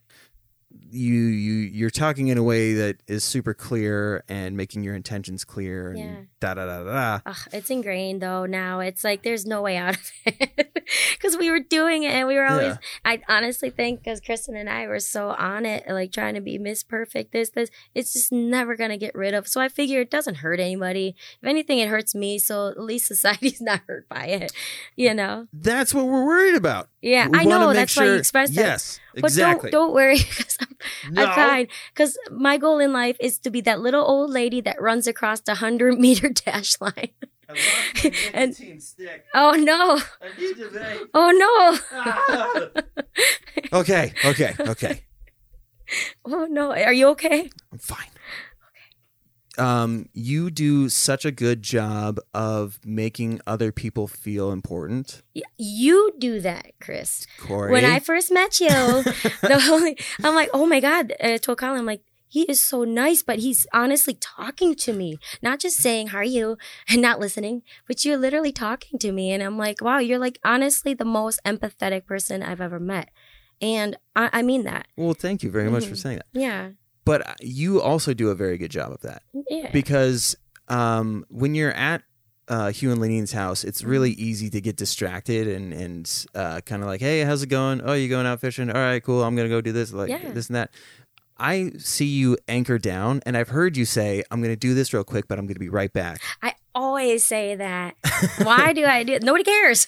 [0.90, 5.44] you you you're talking in a way that is super clear and making your intentions
[5.44, 6.16] clear and Yeah.
[6.40, 7.20] da da da da.
[7.26, 8.80] Ugh, it's ingrained though now.
[8.80, 12.34] It's like there's no way out of it because we were doing it and we
[12.36, 12.66] were always.
[12.74, 12.76] Yeah.
[13.04, 16.58] I honestly think because Kristen and I were so on it, like trying to be
[16.58, 19.48] Miss Perfect, this this, it's just never gonna get rid of.
[19.48, 21.14] So I figure it doesn't hurt anybody.
[21.42, 22.38] If anything, it hurts me.
[22.38, 24.52] So at least society's not hurt by it.
[24.96, 25.46] You know?
[25.52, 26.88] That's what we're worried about.
[27.06, 27.72] Yeah, We I know.
[27.72, 28.66] That's why you sure- expressed it.
[28.66, 29.70] Yes, But exactly.
[29.70, 31.22] don't don't worry because I'm no.
[31.24, 31.66] I'm fine.
[31.94, 35.38] Because my goal in life is to be that little old lady that runs across
[35.40, 37.14] the hundred meter dash line.
[37.48, 37.54] I
[38.34, 39.22] And- stick.
[39.34, 40.02] Oh no!
[40.20, 41.08] I need to vape.
[41.14, 41.78] Oh no!
[43.72, 45.02] Okay, okay, okay.
[46.24, 46.72] Oh no!
[46.74, 47.50] Are you okay?
[47.72, 48.10] I'm fine.
[49.58, 55.22] Um, you do such a good job of making other people feel important,
[55.58, 57.26] You do that, Chris.
[57.38, 57.72] Corey.
[57.72, 58.66] When I first met you,
[59.42, 61.12] the only I'm like, oh my god!
[61.22, 65.18] I told Colin, I'm like, he is so nice, but he's honestly talking to me,
[65.42, 69.32] not just saying how are you and not listening, but you're literally talking to me,
[69.32, 73.08] and I'm like, wow, you're like honestly the most empathetic person I've ever met,
[73.62, 74.86] and I, I mean that.
[74.96, 76.02] well, thank you very much for Mhm.
[76.02, 76.26] saying that.
[76.38, 76.70] Yeah,
[77.06, 80.36] But you also do a very good job of that yeah, because
[80.68, 82.02] um, when you're at
[82.48, 84.20] uh, Hugh and Lenine's house, it's really Mm-hmm.
[84.30, 87.80] easy to get distracted and and uh, kind of like, hey, how's it going?
[87.82, 88.68] Oh, you going out fishing?
[88.70, 89.22] All right, cool.
[89.24, 90.32] I'm gonna go do this, like Yeah.
[90.32, 90.70] this and that.
[91.38, 94.94] I see you anchor down, and I've heard you say, "I'm going to do this
[94.94, 97.94] real quick, but I'm going to be right back." I always say that.
[98.42, 99.22] Why do I do it?
[99.22, 99.86] Nobody cares.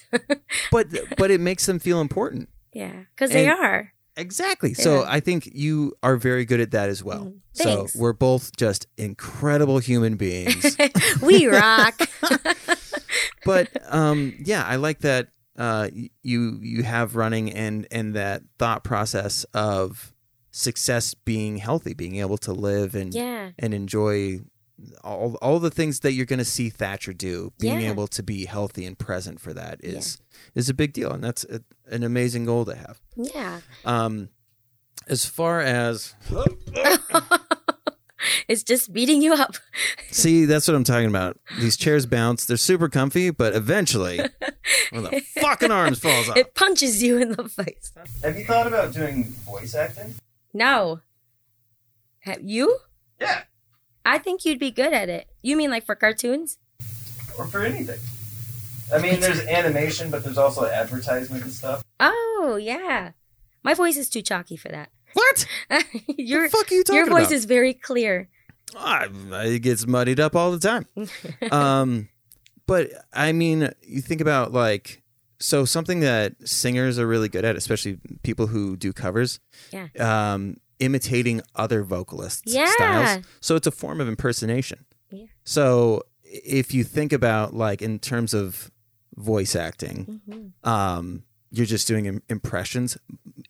[0.71, 2.49] But but it makes them feel important.
[2.71, 3.93] yeah, because they are.
[4.19, 4.73] Exactly.
[4.73, 7.25] So I think you are very good at that as well.
[7.25, 7.39] Mhm.
[7.53, 10.77] So we're both just incredible human beings.
[11.21, 11.99] we rock.
[13.45, 15.89] but um, yeah, I like that uh,
[16.23, 20.13] you you have running and and that thought process of
[20.51, 24.39] success being healthy, being able to live and yeah, and enjoy
[25.03, 27.51] all all the things that you're going to see Thatcher do.
[27.59, 27.89] Being Yeah.
[27.91, 30.21] able to be healthy and present for that is
[30.55, 32.99] is a big deal, and that's a, an amazing goal to have.
[33.15, 33.61] yeah.
[33.85, 34.29] Um,
[35.07, 36.13] as far as
[38.47, 39.55] it's just beating you up.
[40.11, 41.37] see, that's what I'm talking about.
[41.59, 44.17] These chairs bounce; they're super comfy, but eventually,
[44.91, 46.37] one of the fucking arms falls off.
[46.37, 47.91] It punches you in the face.
[48.23, 50.15] Have you thought about doing voice acting?
[50.53, 50.99] No.
[52.21, 52.77] Have you?
[53.21, 53.43] Yeah,
[54.05, 55.27] I think you'd be good at it.
[55.41, 56.57] You mean like for cartoons?
[57.39, 57.99] or for anything.
[58.93, 61.83] I mean, there's animation, but there's also advertisement and stuff.
[61.99, 63.11] Oh yeah.
[63.63, 64.89] My voice is too chalky for that.
[65.13, 65.45] What?
[66.17, 67.31] your the fuck are you talking your voice about?
[67.31, 68.29] is very clear.
[68.75, 70.85] Ah, it gets muddied up all the time.
[71.51, 72.09] um,
[72.67, 75.01] but I mean, you think about like
[75.39, 79.39] so something that singers are really good at, especially people who do covers.
[79.71, 79.87] Yeah.
[79.97, 82.71] Um, imitating other vocalists' Yeah.
[82.73, 83.25] styles.
[83.41, 84.85] So it's a form of impersonation.
[85.11, 85.25] Yeah.
[85.43, 88.71] So if you think about like in terms of
[89.15, 90.67] voice acting, Mhm.
[90.67, 92.97] um, you're just doing im- impressions,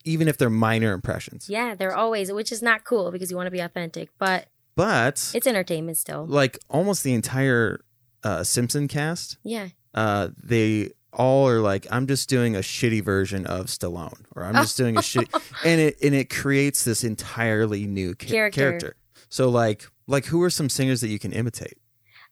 [0.04, 1.48] even if they're minor impressions.
[1.48, 5.30] Yeah, they're always, which is not cool because you want to be authentic, but But
[5.34, 6.26] it's entertainment still.
[6.26, 7.80] like almost the entire
[8.22, 9.68] uh, Simpson cast, Yeah.
[9.94, 14.54] uh, they all are like, I'm just doing a shitty version of Stallone, or I'm
[14.54, 15.28] just doing a shitty,
[15.64, 18.60] and it and it creates this entirely new ca- Character.
[18.60, 18.96] character.
[19.28, 21.78] So like, like who are some singers that you can imitate?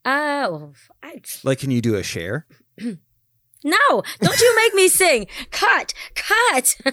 [0.05, 0.73] Oh,
[1.03, 2.47] I, Like, can you do a Cher?
[2.79, 4.03] no!
[4.21, 5.27] Don't you make me sing.
[5.51, 6.77] Cut, cut.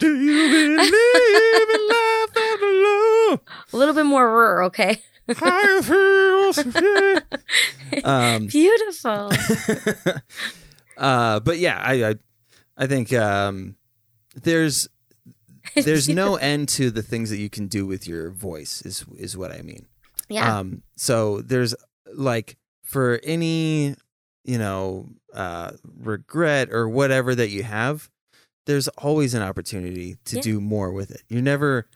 [0.00, 3.40] do you believe in life love?
[3.72, 5.02] A little bit more rur, okay?
[8.04, 9.30] Um, Beautiful.
[11.00, 12.14] Uh, but yeah, I, I,
[12.76, 13.74] I think um,
[14.36, 14.88] there's
[15.74, 18.82] there's no end to the things that you can do with your voice.
[18.82, 19.86] Is is what I mean.
[20.28, 20.58] yeah.
[20.58, 21.74] Um, so there's
[22.14, 23.94] like for any
[24.44, 28.08] you know uh, regret or whatever that you have,
[28.66, 30.42] there's always an opportunity to Yeah.
[30.42, 31.22] do more with it.
[31.28, 31.88] You're never.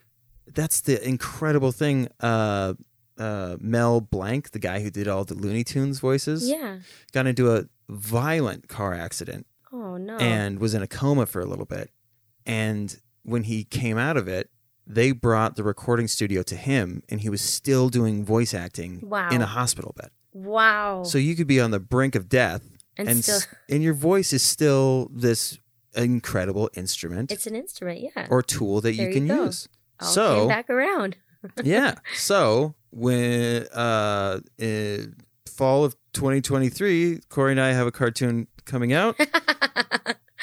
[0.53, 2.09] That's the incredible thing.
[2.21, 2.75] Uh,
[3.17, 6.79] uh, Mel Blanc, the guy who did all the Looney Tunes voices, yeah.
[7.13, 10.17] got into a violent car accident Oh no.
[10.19, 11.91] and was in a coma for a little bit.
[12.47, 14.51] And when he came out of it,
[14.87, 19.31] they brought the recording studio to him, and he was still doing voice acting Wow.
[19.31, 20.11] in a hospital bed.
[20.33, 21.03] wow.
[21.05, 22.63] So you could be on the brink of death,
[22.99, 25.59] and, and still, and your voice is still this
[25.97, 28.01] incredible instrument it's an instrument.
[28.01, 28.27] Yeah.
[28.31, 29.69] or tool that There you can use.
[30.01, 31.17] All so back around.
[31.65, 31.95] yeah.
[32.17, 35.15] So when uh, in
[35.57, 39.17] fall of 2023, Corey and I have a cartoon coming out.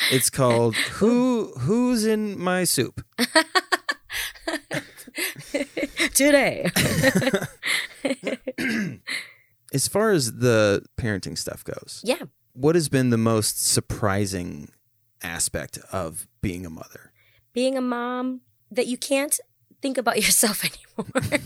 [0.10, 3.02] It's called "Who Who's in My Soup."
[6.14, 6.70] Today.
[9.74, 12.24] as far as the parenting stuff goes, yeah.
[12.54, 14.72] what has been the most surprising
[15.22, 17.12] aspect of being a mother?
[17.54, 19.40] Being a mom that you can't
[19.82, 21.40] think about yourself anymore.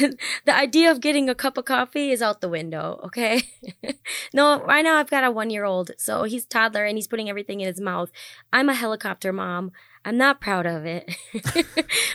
[0.44, 3.42] the idea of getting a cup of coffee is out the window, okay?
[4.34, 7.28] no, right now I've got a one year old, so he's toddler and he's putting
[7.28, 8.10] everything in his mouth.
[8.52, 9.72] I'm a helicopter mom.
[10.04, 11.14] I'm not proud of it.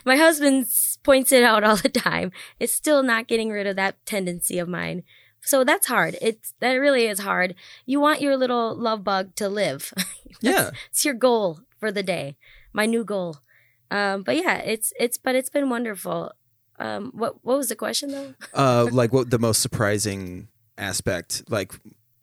[0.06, 0.66] My husband
[1.04, 2.32] points it out all the time.
[2.60, 5.04] It's still not getting rid of that tendency of mine.
[5.42, 6.18] So that's hard.
[6.20, 7.54] It's that really is hard.
[7.86, 9.94] You want your little love bug to live.
[10.42, 10.72] Yeah.
[10.90, 12.36] it's your goal for the day.
[12.74, 13.38] My new goal.
[13.96, 16.20] Um, but yeah, it's it's but it's been wonderful.
[16.86, 18.34] Um, what what was the question though?
[18.54, 21.44] Uh, like what the most surprising aspect?
[21.58, 21.72] Like,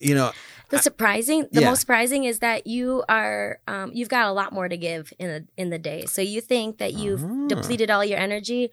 [0.08, 0.30] you know,
[0.70, 1.70] The surprising, the yeah.
[1.70, 5.28] most surprising is that you are, um, you've got a lot more to give in
[5.34, 6.04] the in the day.
[6.14, 7.48] So you think that you've Ah.
[7.52, 8.70] depleted all your energy,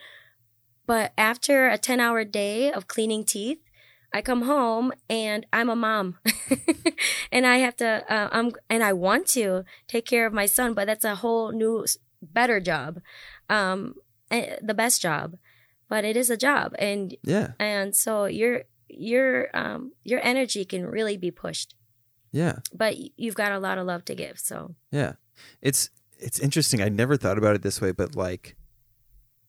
[0.86, 3.60] but after a ten hour day of cleaning teeth,
[4.14, 6.18] I come home and I'm a mom,
[7.32, 10.74] and I have to, uh, I'm and I want to take care of my son,
[10.74, 11.86] but that's a whole new,
[12.22, 13.00] better job,
[13.50, 13.96] um,
[14.32, 15.36] eh, the best job,
[15.90, 20.86] but it is a job, and yeah, and so your your um your energy can
[20.86, 21.76] really be pushed
[22.32, 25.14] yeah, but you've got a lot of love to give so yeah.
[25.62, 26.82] It's it's interesting.
[26.82, 28.56] I never thought about it this way, but like,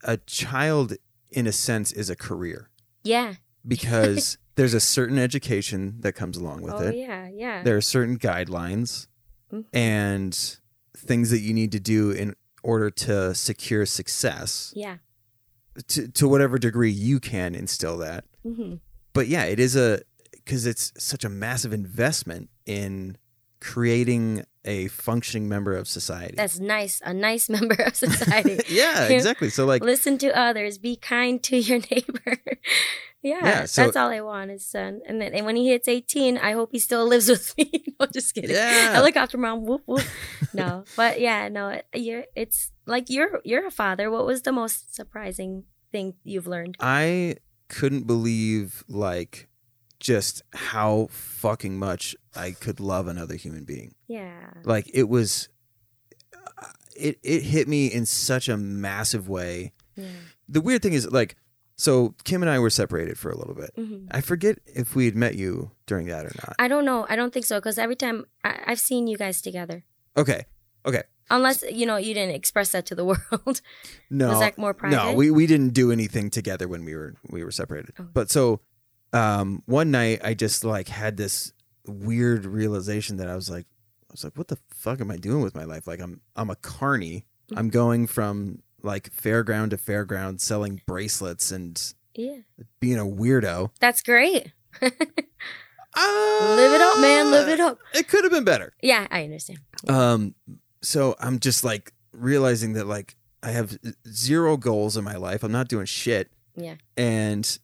[0.05, 0.95] a child,
[1.31, 2.71] in a sense, is a career
[3.03, 3.35] yeah
[3.67, 6.95] because there's a certain education that comes along with oh it.
[6.97, 9.09] yeah yeah There are certain guidelines
[9.53, 9.65] Mhm.
[9.73, 10.57] and
[10.97, 14.97] things that you need to do in order to secure success yeah
[15.89, 18.25] to, to whatever degree you can instill that.
[18.43, 18.75] hmm
[19.13, 20.03] But yeah, it is a
[20.33, 23.17] because it's such a massive investment in
[23.61, 26.35] creating a functioning member of society.
[26.37, 29.49] that's nice a nice member of society yeah, exactly.
[29.51, 32.39] So like listen to others be kind to your neighbor
[33.23, 35.89] yeah, Yeah, so- that's all i want is son and then and when he hits
[35.89, 37.71] 18 i hope he still lives with me.
[38.01, 38.51] No just kidding.
[38.57, 38.93] Yeah.
[38.95, 40.01] helicopter mom whoop whoop.
[40.55, 44.11] No but yeah no you're it's like you're you're a father.
[44.11, 46.77] What was the most surprising thing you've learned?
[46.81, 47.37] I
[47.69, 49.49] couldn't believe like
[49.99, 53.95] just how fucking much I could love another human being.
[54.09, 54.49] yeah.
[54.65, 55.51] Like it was
[56.57, 56.67] uh,
[56.97, 59.73] it it hit me in such a massive way.
[59.95, 60.07] yeah.
[60.49, 61.37] The weird thing is like
[61.81, 63.71] so Kim and I were separated for a little bit.
[63.75, 66.55] hmm I forget if we had met you during that or not.
[66.59, 67.07] I don't know.
[67.09, 69.85] I don't think so because every time I, I've seen you guys together,
[70.17, 70.45] Okay.
[70.85, 71.03] Okay.
[71.31, 73.61] unless you know you didn't express that to the world.
[74.11, 74.29] No.
[74.29, 74.97] Was that more private?
[74.97, 77.93] No, we, we didn't do anything together when we were we were separated.
[77.99, 78.07] Oh.
[78.13, 78.61] But so
[79.13, 81.53] um one night I just like had this
[81.87, 83.67] weird realization that I was like
[84.09, 85.87] I was like what the fuck am I doing with my life?
[85.87, 87.27] Like I'm I'm a carny.
[87.51, 87.59] Mm.
[87.59, 92.39] I'm going from like fairground to fairground selling bracelets and yeah,
[92.81, 93.71] being a weirdo.
[93.81, 94.53] that's great.
[95.93, 97.31] Uh, live it up, man.
[97.33, 97.79] Live it up.
[97.95, 98.73] It could have been better.
[98.81, 99.59] Yeah, I understand.
[99.89, 100.35] Um,
[100.83, 103.77] so I'm just like realizing that like I have
[104.09, 105.43] zero goals in my life.
[105.43, 106.31] I'm not doing shit.
[106.55, 106.77] Yeah.
[106.97, 107.59] And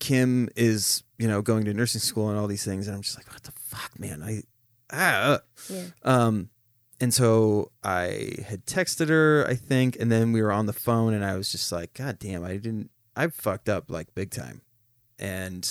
[0.00, 3.16] Kim is, you know, going to nursing school and all these things, and I'm just
[3.16, 4.22] like, what the fuck, man?
[4.22, 4.42] I
[4.92, 5.40] ah.
[5.68, 5.84] Yeah.
[6.02, 6.48] Um,
[7.02, 11.12] and so I had texted her, I think, and then we were on the phone,
[11.12, 14.62] and I was just like, God damn, I didn't, I fucked up like big time.
[15.18, 15.64] And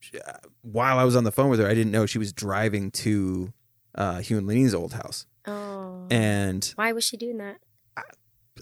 [0.00, 2.32] she- uh, while I was on the phone with her, I didn't know she was
[2.32, 3.52] driving to
[3.96, 5.26] uh, Hugh and Lenine's old house.
[5.46, 7.56] Oh, And why was she doing that?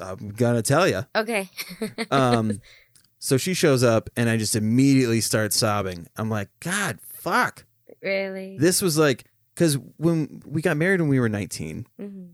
[0.01, 1.05] I'm gonna tell you.
[1.15, 1.51] Okay.
[2.11, 2.61] Um,
[3.19, 6.07] so she shows up, and I just immediately start sobbing.
[6.17, 7.67] I'm like, God, fuck.
[8.03, 8.57] really?
[8.59, 9.25] This was like,
[9.55, 12.25] because when we got married when we were 19, hmm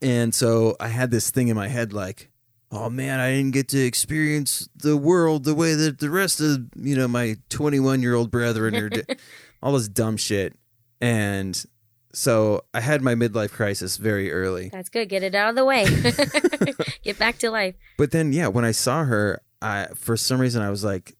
[0.00, 2.30] And so I had this thing in my head like,
[2.70, 6.68] oh man, I didn't get to experience the world the way that the rest of,
[6.76, 9.04] you know, my 21 year old brethren are, di-
[9.62, 10.54] all this dumb shit.
[11.00, 11.64] And
[12.12, 14.68] so I had my midlife crisis very early.
[14.68, 15.08] That's good.
[15.08, 15.84] Get it out of the way.
[17.02, 17.74] Get back to life.
[17.96, 21.16] But then, yeah, when I saw her, I, for some reason, I was like,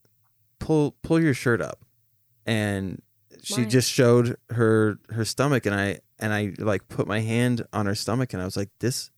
[0.59, 1.79] pull, pull your shirt up.
[2.45, 3.01] And
[3.43, 3.67] she Why?
[3.67, 7.95] just showed her, her stomach and I, and I like put my hand on her
[7.95, 9.11] stomach and I was like, this,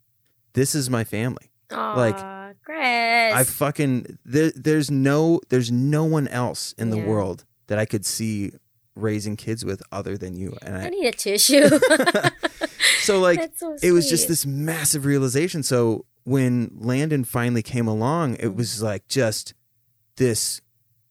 [0.53, 1.52] this is my family.
[1.72, 2.18] Oh, Like,
[2.64, 3.34] Chris.
[3.34, 8.06] I fucking there, there's no there's no one else in the world that I could
[8.06, 8.52] see
[8.95, 10.57] raising kids with other than you.
[10.61, 11.69] And I I need a tissue.
[13.02, 15.64] so like so it was just this massive realization.
[15.64, 19.53] So when Landon finally came along, it was like just
[20.18, 20.61] this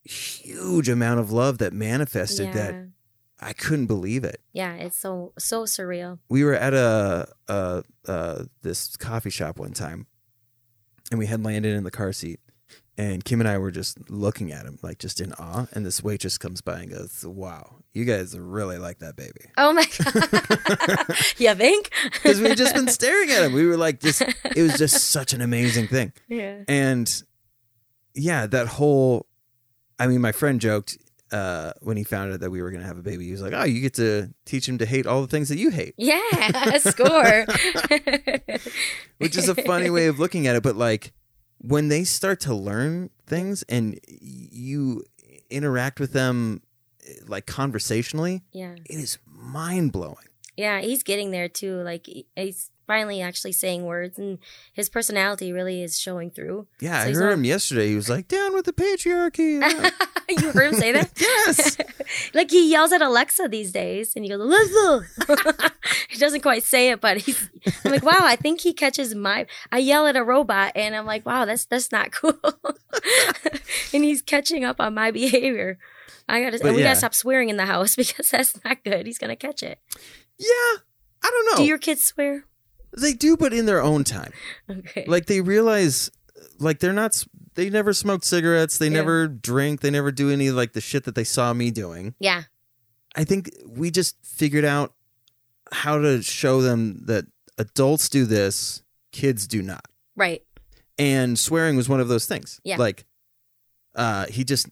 [0.05, 2.53] huge amount of love that manifested yeah.
[2.53, 2.89] that
[3.41, 4.41] I couldn't believe it.
[4.53, 6.19] yeah, it's so so surreal.
[6.29, 10.07] we were at a, a, uh this coffee shop one time,
[11.11, 12.41] and we had Landon in the car seat,
[12.99, 15.67] And Kim and I were just looking at him, like just in awe.
[15.73, 19.73] And this waitress comes by and goes, "Wow, you guys really like that baby." Oh
[19.73, 21.17] my god.
[21.39, 21.91] you think?
[22.13, 23.53] Because we've just been staring at him.
[23.55, 26.13] We were like, just it was just such an amazing thing.
[26.29, 26.65] Yeah.
[26.69, 27.09] And
[28.15, 29.27] yeah, that whole
[29.99, 30.99] I mean, my friend joked
[31.33, 33.25] uh, when he found out that we were going to have a baby.
[33.27, 35.59] He was like, "Oh, you get to teach him to hate all the things that
[35.59, 37.47] you hate," Yeah, score.
[39.19, 40.63] which is a funny way of looking at it.
[40.63, 41.13] But like,
[41.59, 45.05] when they start to learn things and you
[45.51, 46.63] interact with them
[47.27, 48.75] like conversationally, Yeah.
[48.85, 50.17] it is mind blowing.
[50.57, 51.77] Yeah, he's getting there too.
[51.83, 54.39] Like he- he's finally actually saying words and
[54.73, 56.67] his personality really is showing through.
[56.81, 57.87] Yeah, So I heard not- him yesterday.
[57.91, 59.63] He was like, "Down with the patriarchy."
[60.29, 61.11] you heard him say that?
[61.21, 61.77] yes.
[62.35, 65.73] like he yells at Alexa these days and he goes, Alexa.
[66.09, 67.49] he doesn't quite say it, but he's
[67.85, 71.07] I'm like, wow, I think he catches my I yell at a robot and I'm
[71.07, 72.35] like, wow, that's that's not cool.
[73.95, 75.79] and he's catching up on my behavior.
[76.29, 76.89] I gotta But we yeah.
[76.89, 79.07] gotta stop swearing in the house because that's not good.
[79.07, 79.79] He's gonna catch it.
[80.39, 80.81] Yeah.
[81.23, 81.57] I don't know.
[81.63, 82.45] Do your kids swear?
[82.97, 84.33] They do, but in their own time.
[84.71, 85.05] Okay.
[85.07, 86.11] like they realize
[86.59, 88.93] like they're not they never smoke cigarettes they Yeah.
[88.99, 92.45] never drink they never do any like the shit that they saw me doing yeah.
[93.17, 94.95] i think we just figured out
[95.73, 97.25] how to show them that
[97.59, 99.85] adults do this kids do not
[100.17, 100.43] Right.
[100.99, 102.77] and swearing was one of those things Yeah.
[102.77, 103.05] like
[103.95, 104.69] uh he just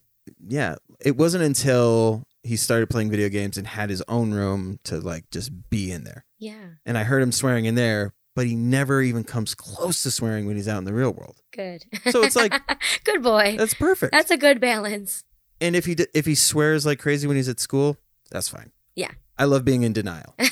[0.47, 5.01] yeah it wasn't until he started playing video games and had his own room to
[5.01, 6.55] like just be in there Yeah.
[6.87, 10.47] and i heard him swearing in there but he never even comes close to swearing
[10.47, 11.85] when he's out in the real world Good.
[12.11, 12.53] So it's like-
[13.05, 13.57] good boy.
[13.59, 15.25] that's perfect That's a good balance.
[15.61, 17.97] And if he d- if he swears like crazy when he's at school,
[18.31, 18.71] that's fine.
[18.95, 19.11] Yeah.
[19.39, 20.35] I love being in denial.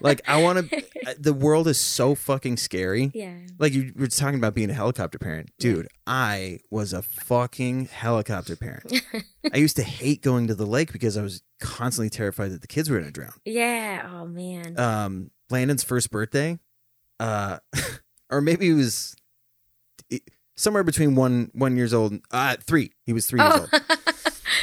[0.00, 0.84] Like I want to.
[1.18, 3.10] The world is so fucking scary.
[3.14, 3.36] yeah.
[3.58, 5.88] Like you were talking about being a helicopter parent, dude.
[6.06, 9.02] I was a fucking helicopter parent.
[9.52, 12.66] I used to hate going to the lake because I was constantly terrified that the
[12.66, 13.34] kids were going to drown.
[13.44, 14.08] Yeah.
[14.10, 14.78] Oh man.
[14.78, 16.58] Um, Landon's first birthday,
[17.18, 17.58] uh,
[18.30, 19.14] or maybe he was
[20.56, 22.14] somewhere between one one years old.
[22.30, 22.92] Uh, three.
[23.04, 23.68] He was three years oh.
[23.72, 24.00] old.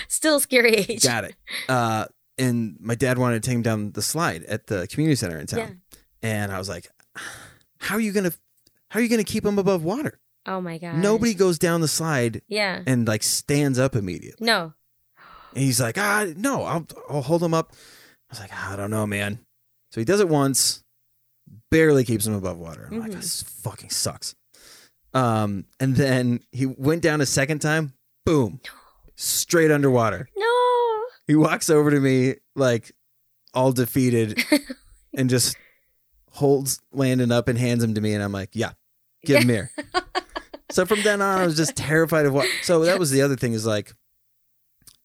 [0.08, 1.04] Still scary age.
[1.04, 1.36] Got it.
[1.70, 2.06] Uh,
[2.38, 5.48] and my dad wanted to take him down the slide at the community center in
[5.48, 6.00] town, Yeah.
[6.30, 6.90] and I was like,
[7.80, 8.32] "How are you gonna,
[8.90, 10.20] how are you gonna keep him above water?
[10.46, 10.96] Oh my god.
[10.98, 12.82] Nobody goes down the slide Yeah.
[12.86, 14.74] and like stands up immediately." No.
[15.54, 17.72] And he's like, "Ah, no, I'll, I'll hold him up."
[18.30, 19.40] I was like, "I don't know, man."
[19.92, 20.84] So he does it once,
[21.72, 22.88] barely keeps him above water.
[22.92, 23.16] I'm like, Mhm.
[23.22, 24.36] "This fucking sucks."
[25.14, 27.94] Um, and then he went down a second time,
[28.26, 28.60] boom,
[29.16, 30.28] straight underwater.
[30.36, 30.46] No.
[31.28, 32.92] He walks over to me like
[33.54, 34.40] all defeated
[35.16, 35.58] and just
[36.32, 38.72] holds Landon up and hands him to me and I'm like, "Yeah,
[39.26, 39.72] give him here."
[40.72, 43.36] so from then on I was just terrified of what So that was the other
[43.36, 43.94] thing is like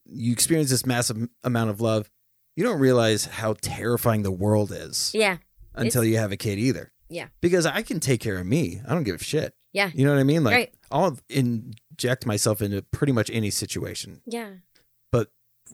[0.06, 2.10] you experience this massive amount of love.
[2.56, 5.38] You don't realize how terrifying the world is Yeah.
[5.74, 6.92] until you have a kid either.
[7.08, 7.28] Yeah.
[7.40, 8.82] Because I can take care of me.
[8.86, 9.54] I don't give a shit.
[9.72, 9.90] Yeah.
[9.94, 10.44] You know what I mean?
[10.44, 10.74] Like Right.
[10.90, 14.50] I'll inject myself into pretty much any situation Yeah.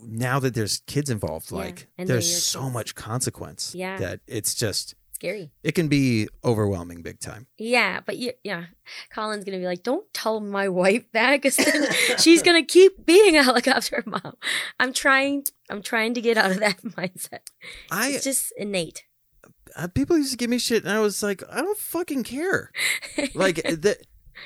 [0.02, 2.72] Now that there's kids involved, Yeah, like and there's so kids.
[2.74, 3.98] much consequence Yeah.
[3.98, 5.50] that it's just Scary.
[5.64, 7.46] it can be overwhelming big time.
[7.58, 8.66] Yeah, but you, yeah,
[9.12, 11.56] Colin's gonna be like, "Don't tell my wife that, because
[12.22, 14.34] she's gonna keep being a helicopter mom."
[14.78, 15.44] I'm trying.
[15.70, 17.40] I'm trying to get out of that mindset.
[17.90, 19.04] I It's just innate.
[19.76, 22.70] uh, people used to give me shit, and I was like, I don't fucking care.
[23.34, 23.98] Like that,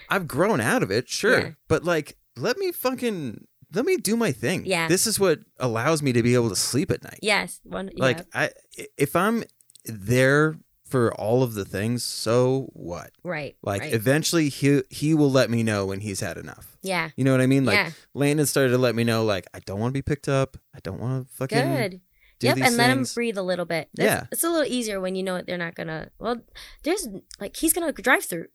[0.08, 1.50] I've grown out of it, sure, Yeah.
[1.68, 4.64] but like, let me fucking let me do my thing.
[4.66, 4.88] Yeah.
[4.88, 7.20] this is what allows me to be able to sleep at night.
[7.22, 7.90] yes, one.
[7.96, 9.44] Like yeah, I, if I'm
[9.84, 13.10] there for all of the things, so what?
[13.24, 13.56] right.
[13.62, 13.94] Like right.
[13.94, 16.76] eventually he he will let me know when he's had enough.
[16.82, 17.64] yeah, You know what I mean?
[17.64, 20.28] Like yeah, Landon started to let me know, like, I don't want to be picked
[20.28, 20.56] up.
[20.74, 22.00] I don't want to fucking good.
[22.40, 23.88] Yep, and let him breathe a little bit.
[23.94, 24.26] That's- Yeah.
[24.32, 26.10] it's a little easier when you know it they're not gonna.
[26.18, 26.42] Well,
[26.82, 27.08] there's
[27.40, 28.46] like he's gonna drive through,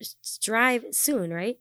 [0.41, 1.57] drive soon, right?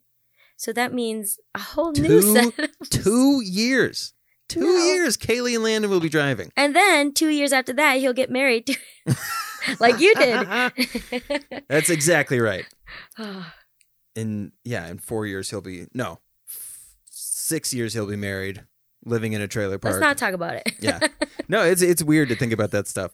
[0.56, 2.58] So that means a whole new set.
[2.58, 4.12] Of Two years.
[4.48, 4.84] Two No.
[4.94, 5.16] years.
[5.16, 6.50] Kaylee and Landon will be driving.
[6.56, 8.76] And then two years after that, he'll get married, to,
[9.80, 11.64] like you did.
[11.68, 12.64] That's exactly right.
[13.18, 13.52] Oh,
[14.14, 16.20] In yeah, in four years he'll be no,
[17.10, 18.64] six years he'll be married,
[19.04, 19.92] living in a trailer park.
[19.92, 20.72] Let's not talk about it.
[20.80, 21.00] Yeah.
[21.48, 23.10] no, it's it's weird to think about that stuff.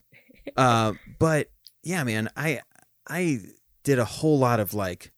[0.57, 1.49] Uh, but
[1.83, 2.61] yeah, man, I
[3.09, 3.41] I
[3.83, 5.11] did a whole lot of like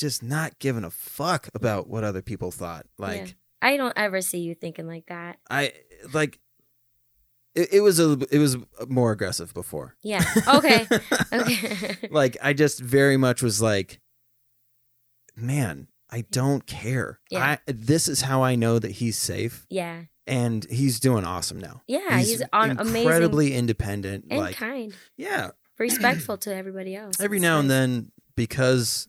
[0.00, 2.86] just not giving a fuck about what other people thought.
[2.98, 3.32] Like Yeah.
[3.62, 5.38] I don't ever see you thinking like that.
[5.50, 5.72] I
[6.12, 6.40] like
[7.54, 8.56] it, it was a it was
[8.88, 9.96] more aggressive before.
[10.02, 10.24] Yeah.
[10.48, 10.86] Okay.
[11.32, 11.96] Okay.
[12.10, 14.00] like I just very much was like,
[15.36, 17.20] man, I don't care.
[17.30, 17.56] Yeah.
[17.66, 20.02] I, this is how I know that he's safe, Yeah.
[20.26, 21.82] and he's doing awesome now.
[21.86, 22.18] Yeah.
[22.18, 24.26] He's, on amazing incredibly independent.
[24.30, 27.20] and like, kind, yeah, respectful to everybody else.
[27.20, 29.08] every now and then because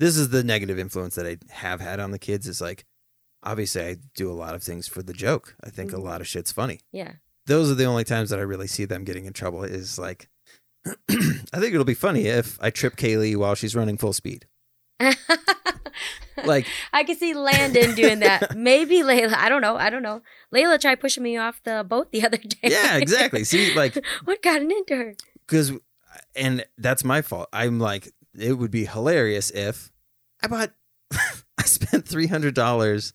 [0.00, 2.84] this is the negative influence that I have had on the kids is like
[3.44, 5.54] obviously I do a lot of things for the joke.
[5.62, 6.02] I think a Mhm.
[6.04, 6.80] lot of shit's funny.
[6.92, 7.12] Yeah.
[7.46, 10.28] Those are the only times that I really see them getting in trouble is like
[10.86, 14.46] I think it'll be funny if I trip Kaylee while she's running full speed.
[16.44, 18.56] Like I can see Landon doing that.
[18.56, 19.34] Maybe Layla.
[19.34, 19.76] I don't know.
[19.76, 20.22] I don't know.
[20.54, 22.58] Layla tried pushing me off the boat the other day.
[22.62, 23.44] yeah, exactly.
[23.44, 23.94] See like
[24.24, 25.14] what got into her?
[25.46, 25.72] cuz
[26.34, 27.48] and that's my fault.
[27.52, 29.90] I'm like it would be hilarious if
[30.42, 30.72] I bought
[31.12, 33.12] I spent $300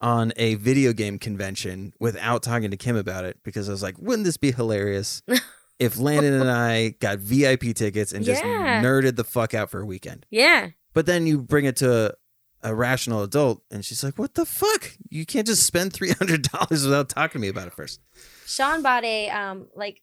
[0.00, 3.98] on a video game convention without talking to Kim about it because I was like,
[3.98, 5.22] wouldn't this be hilarious
[5.78, 8.82] if Landon and I got VIP tickets and just Yeah.
[8.82, 10.26] nerded the fuck out for a weekend?
[10.30, 10.68] Yeah.
[10.94, 12.14] But then you bring it to
[12.62, 14.92] a rational adult and she's like, what the fuck?
[15.10, 18.00] You can't just spend $300 without talking to me about it first.
[18.46, 20.00] Sean bought a um like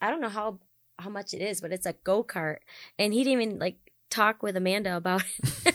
[0.00, 0.60] I don't know how
[0.98, 2.56] how much it is, but it's a go kart,
[2.98, 3.76] and he didn't even like
[4.10, 5.74] talk with Amanda about it.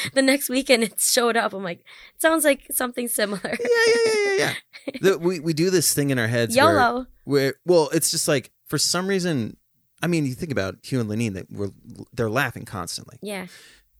[0.14, 1.52] the next weekend, it showed up.
[1.52, 3.40] I'm like, it sounds like something similar.
[3.44, 4.92] Yeah, yeah, yeah, yeah, yeah.
[5.00, 7.06] the, we, we do this thing in our heads YOLO.
[7.24, 9.56] where, well, it's just like, for some reason,
[10.02, 11.70] I mean, you think about Hugh and Lenine, that we're,
[12.12, 13.18] they're laughing constantly.
[13.22, 13.46] Yeah,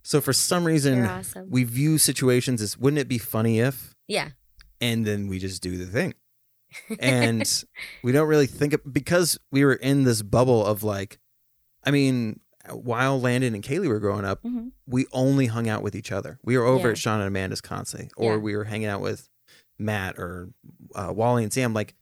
[0.03, 1.49] So for some reason, awesome.
[1.51, 4.31] we view situations as wouldn't it be funny if yeah,
[4.81, 6.15] and then we just do the thing
[7.01, 7.65] and
[8.03, 11.19] we don't really think of, because we were in this bubble of like
[11.85, 12.41] i mean
[12.71, 16.39] while landon and kaylee were growing up hmm we only hung out with each other
[16.45, 16.93] we were over Yeah.
[16.93, 18.39] at sean and amanda's constantly or Yeah.
[18.39, 19.29] we were hanging out with
[19.79, 20.51] matt or
[20.95, 21.95] uh, wally and sam like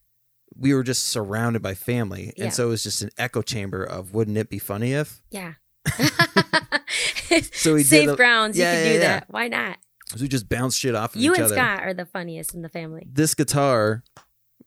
[0.57, 2.45] we were just surrounded by family Yeah.
[2.47, 5.55] and so it was just an echo chamber of wouldn't it be funny if yeah.
[7.53, 8.57] So we did safe a- grounds.
[8.59, 9.27] Yeah, you can do that.
[9.29, 9.77] Why not?
[10.17, 12.63] so we just bounced shit off of You and other Scott are the funniest in
[12.63, 13.07] the family.
[13.13, 14.03] this guitar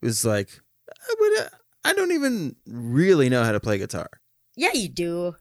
[0.01, 0.49] was like
[0.89, 1.49] I, would,
[1.83, 4.07] I don't even really know how to play guitar
[4.55, 5.35] Yeah, you do.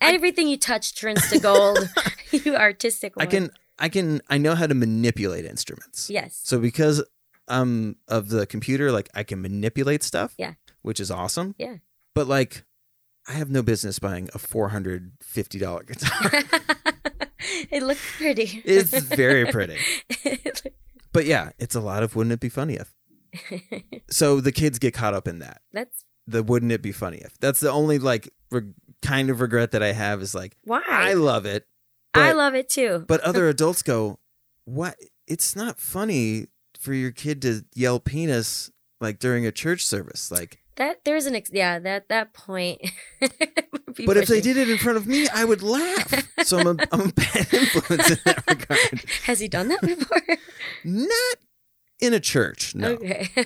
[0.00, 1.78] Everything you touch turns to gold.
[2.30, 3.12] you artistic.
[3.16, 3.30] I one.
[3.30, 6.10] can I can I know how to manipulate instruments.
[6.10, 6.40] Yes.
[6.42, 7.02] So because
[7.48, 10.34] um of the computer, like I can manipulate stuff.
[10.38, 10.54] Yeah.
[10.82, 11.54] Which is awesome.
[11.58, 11.76] Yeah.
[12.14, 12.64] But like
[13.28, 16.30] I have no business buying a four hundred fifty dollar guitar.
[17.70, 18.62] it looks pretty.
[18.64, 19.78] it's very pretty.
[21.12, 22.94] But yeah, it's a lot of wouldn't it be funny if.
[24.08, 25.60] So the kids get caught up in that.
[25.72, 27.38] That's The wouldn't it be funny if.
[27.38, 31.14] That's the only like re- kind of regret that I have is like why I
[31.14, 31.66] love it.
[32.14, 33.04] I love it too.
[33.06, 34.18] But other adults go,
[34.64, 34.96] "What?
[35.26, 36.46] It's not funny
[36.78, 38.70] for your kid to yell penis
[39.00, 40.30] like during a church service.
[40.30, 42.80] Like, That there's an ex- yeah that that point.
[43.20, 46.28] but if they did it in front of me, I would laugh.
[46.44, 49.04] So I'm a, I'm a bad influence in that regard.
[49.24, 50.22] has he done that before?
[50.84, 51.36] Not
[52.00, 52.90] in a church, no.
[52.92, 53.28] Okay.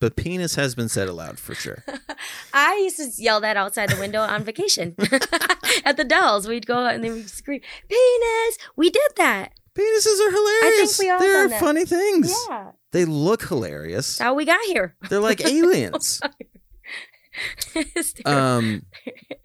[0.00, 1.84] But penis has been said aloud for sure.
[2.52, 4.96] I used to yell that outside the window on vacation
[5.84, 6.48] at the dolls.
[6.48, 9.52] We'd go out and then we'd scream, "Penis!" We did that.
[9.76, 10.98] Penises are hilarious.
[10.98, 11.60] we all They're done that.
[11.60, 12.34] funny things.
[12.48, 14.18] Yeah, They look hilarious.
[14.18, 14.96] that's how we got here.
[15.08, 16.20] They're like aliens.
[18.24, 18.82] Um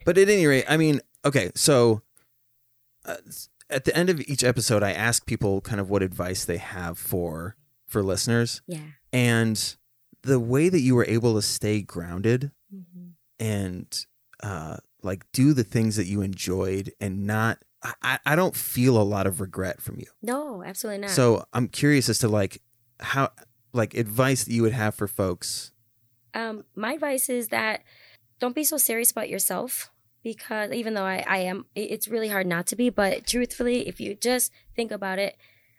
[0.05, 2.01] but at any rate i mean okay so
[3.05, 3.15] uh,
[3.69, 6.97] at the end of each episode i ask people kind of what advice they have
[6.97, 7.55] for
[7.88, 8.80] for listeners yeah.
[9.14, 9.76] and
[10.23, 13.14] the way that you were able to stay grounded Mhm.
[13.39, 14.05] and
[14.43, 18.99] uh like do the things that you enjoyed and not I- I, I don't feel
[18.99, 20.07] a lot of regret from you.
[20.22, 21.11] No, absolutely not.
[21.11, 22.61] So I'm curious as to like
[22.99, 23.30] how
[23.72, 25.72] like advice that you would have for folks.
[26.34, 27.84] um, my advice is that
[28.39, 29.91] don't be so serious about yourself
[30.23, 32.89] because even though I, I am, it's really hard not to be.
[32.89, 35.38] But truthfully, if you just think about it,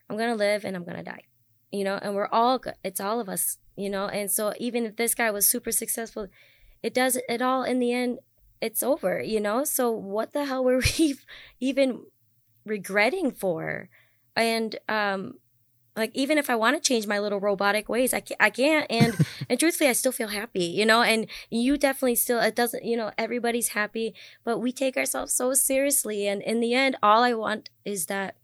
[0.08, 1.22] I'm going to live and I'm going to die,
[1.70, 4.06] you know, and we're all, it's all of us, you know.
[4.06, 6.28] And so even if this guy was super successful,
[6.82, 8.18] it does it all in the end,
[8.60, 9.64] it's over, you know.
[9.64, 11.16] So what the hell were we
[11.60, 12.02] even
[12.64, 13.88] regretting for?
[14.36, 15.34] And, um,
[15.98, 18.86] like even if I want to change my little robotic ways, I can't, I can't.
[18.88, 19.16] And
[19.50, 21.02] and truthfully, I still feel happy, you know.
[21.02, 22.40] And you definitely still.
[22.40, 23.10] It doesn't, you know.
[23.18, 24.14] Everybody's happy,
[24.44, 26.26] but we take ourselves so seriously.
[26.26, 28.36] And in the end, all I want is that.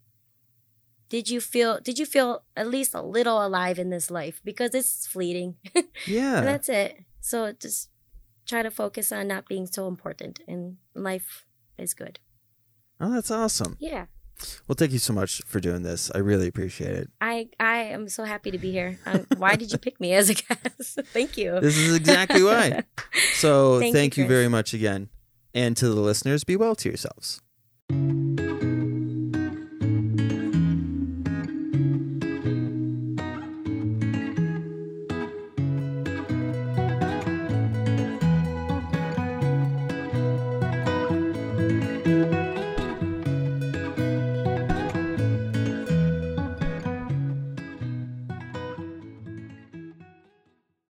[1.14, 1.78] Did you feel?
[1.78, 4.40] Did you feel at least a little alive in this life?
[4.44, 6.40] Because it's fleeting, and Yeah.
[6.40, 6.98] that's it.
[7.20, 7.90] So just
[8.50, 11.46] try to focus on not being so important, and life
[11.78, 12.18] is good.
[13.00, 13.76] Oh, that's awesome.
[13.78, 14.06] Yeah,
[14.66, 16.10] Well, thank you so much for doing this.
[16.12, 17.08] I really appreciate it.
[17.20, 18.98] I I am so happy to be here.
[19.06, 20.98] Um, why did you pick me as a guest?
[21.12, 21.60] Thank you.
[21.60, 22.82] This is exactly why.
[23.34, 25.10] So Thank thank, you, you very much again.
[25.54, 27.40] And to the listeners, be well to yourselves.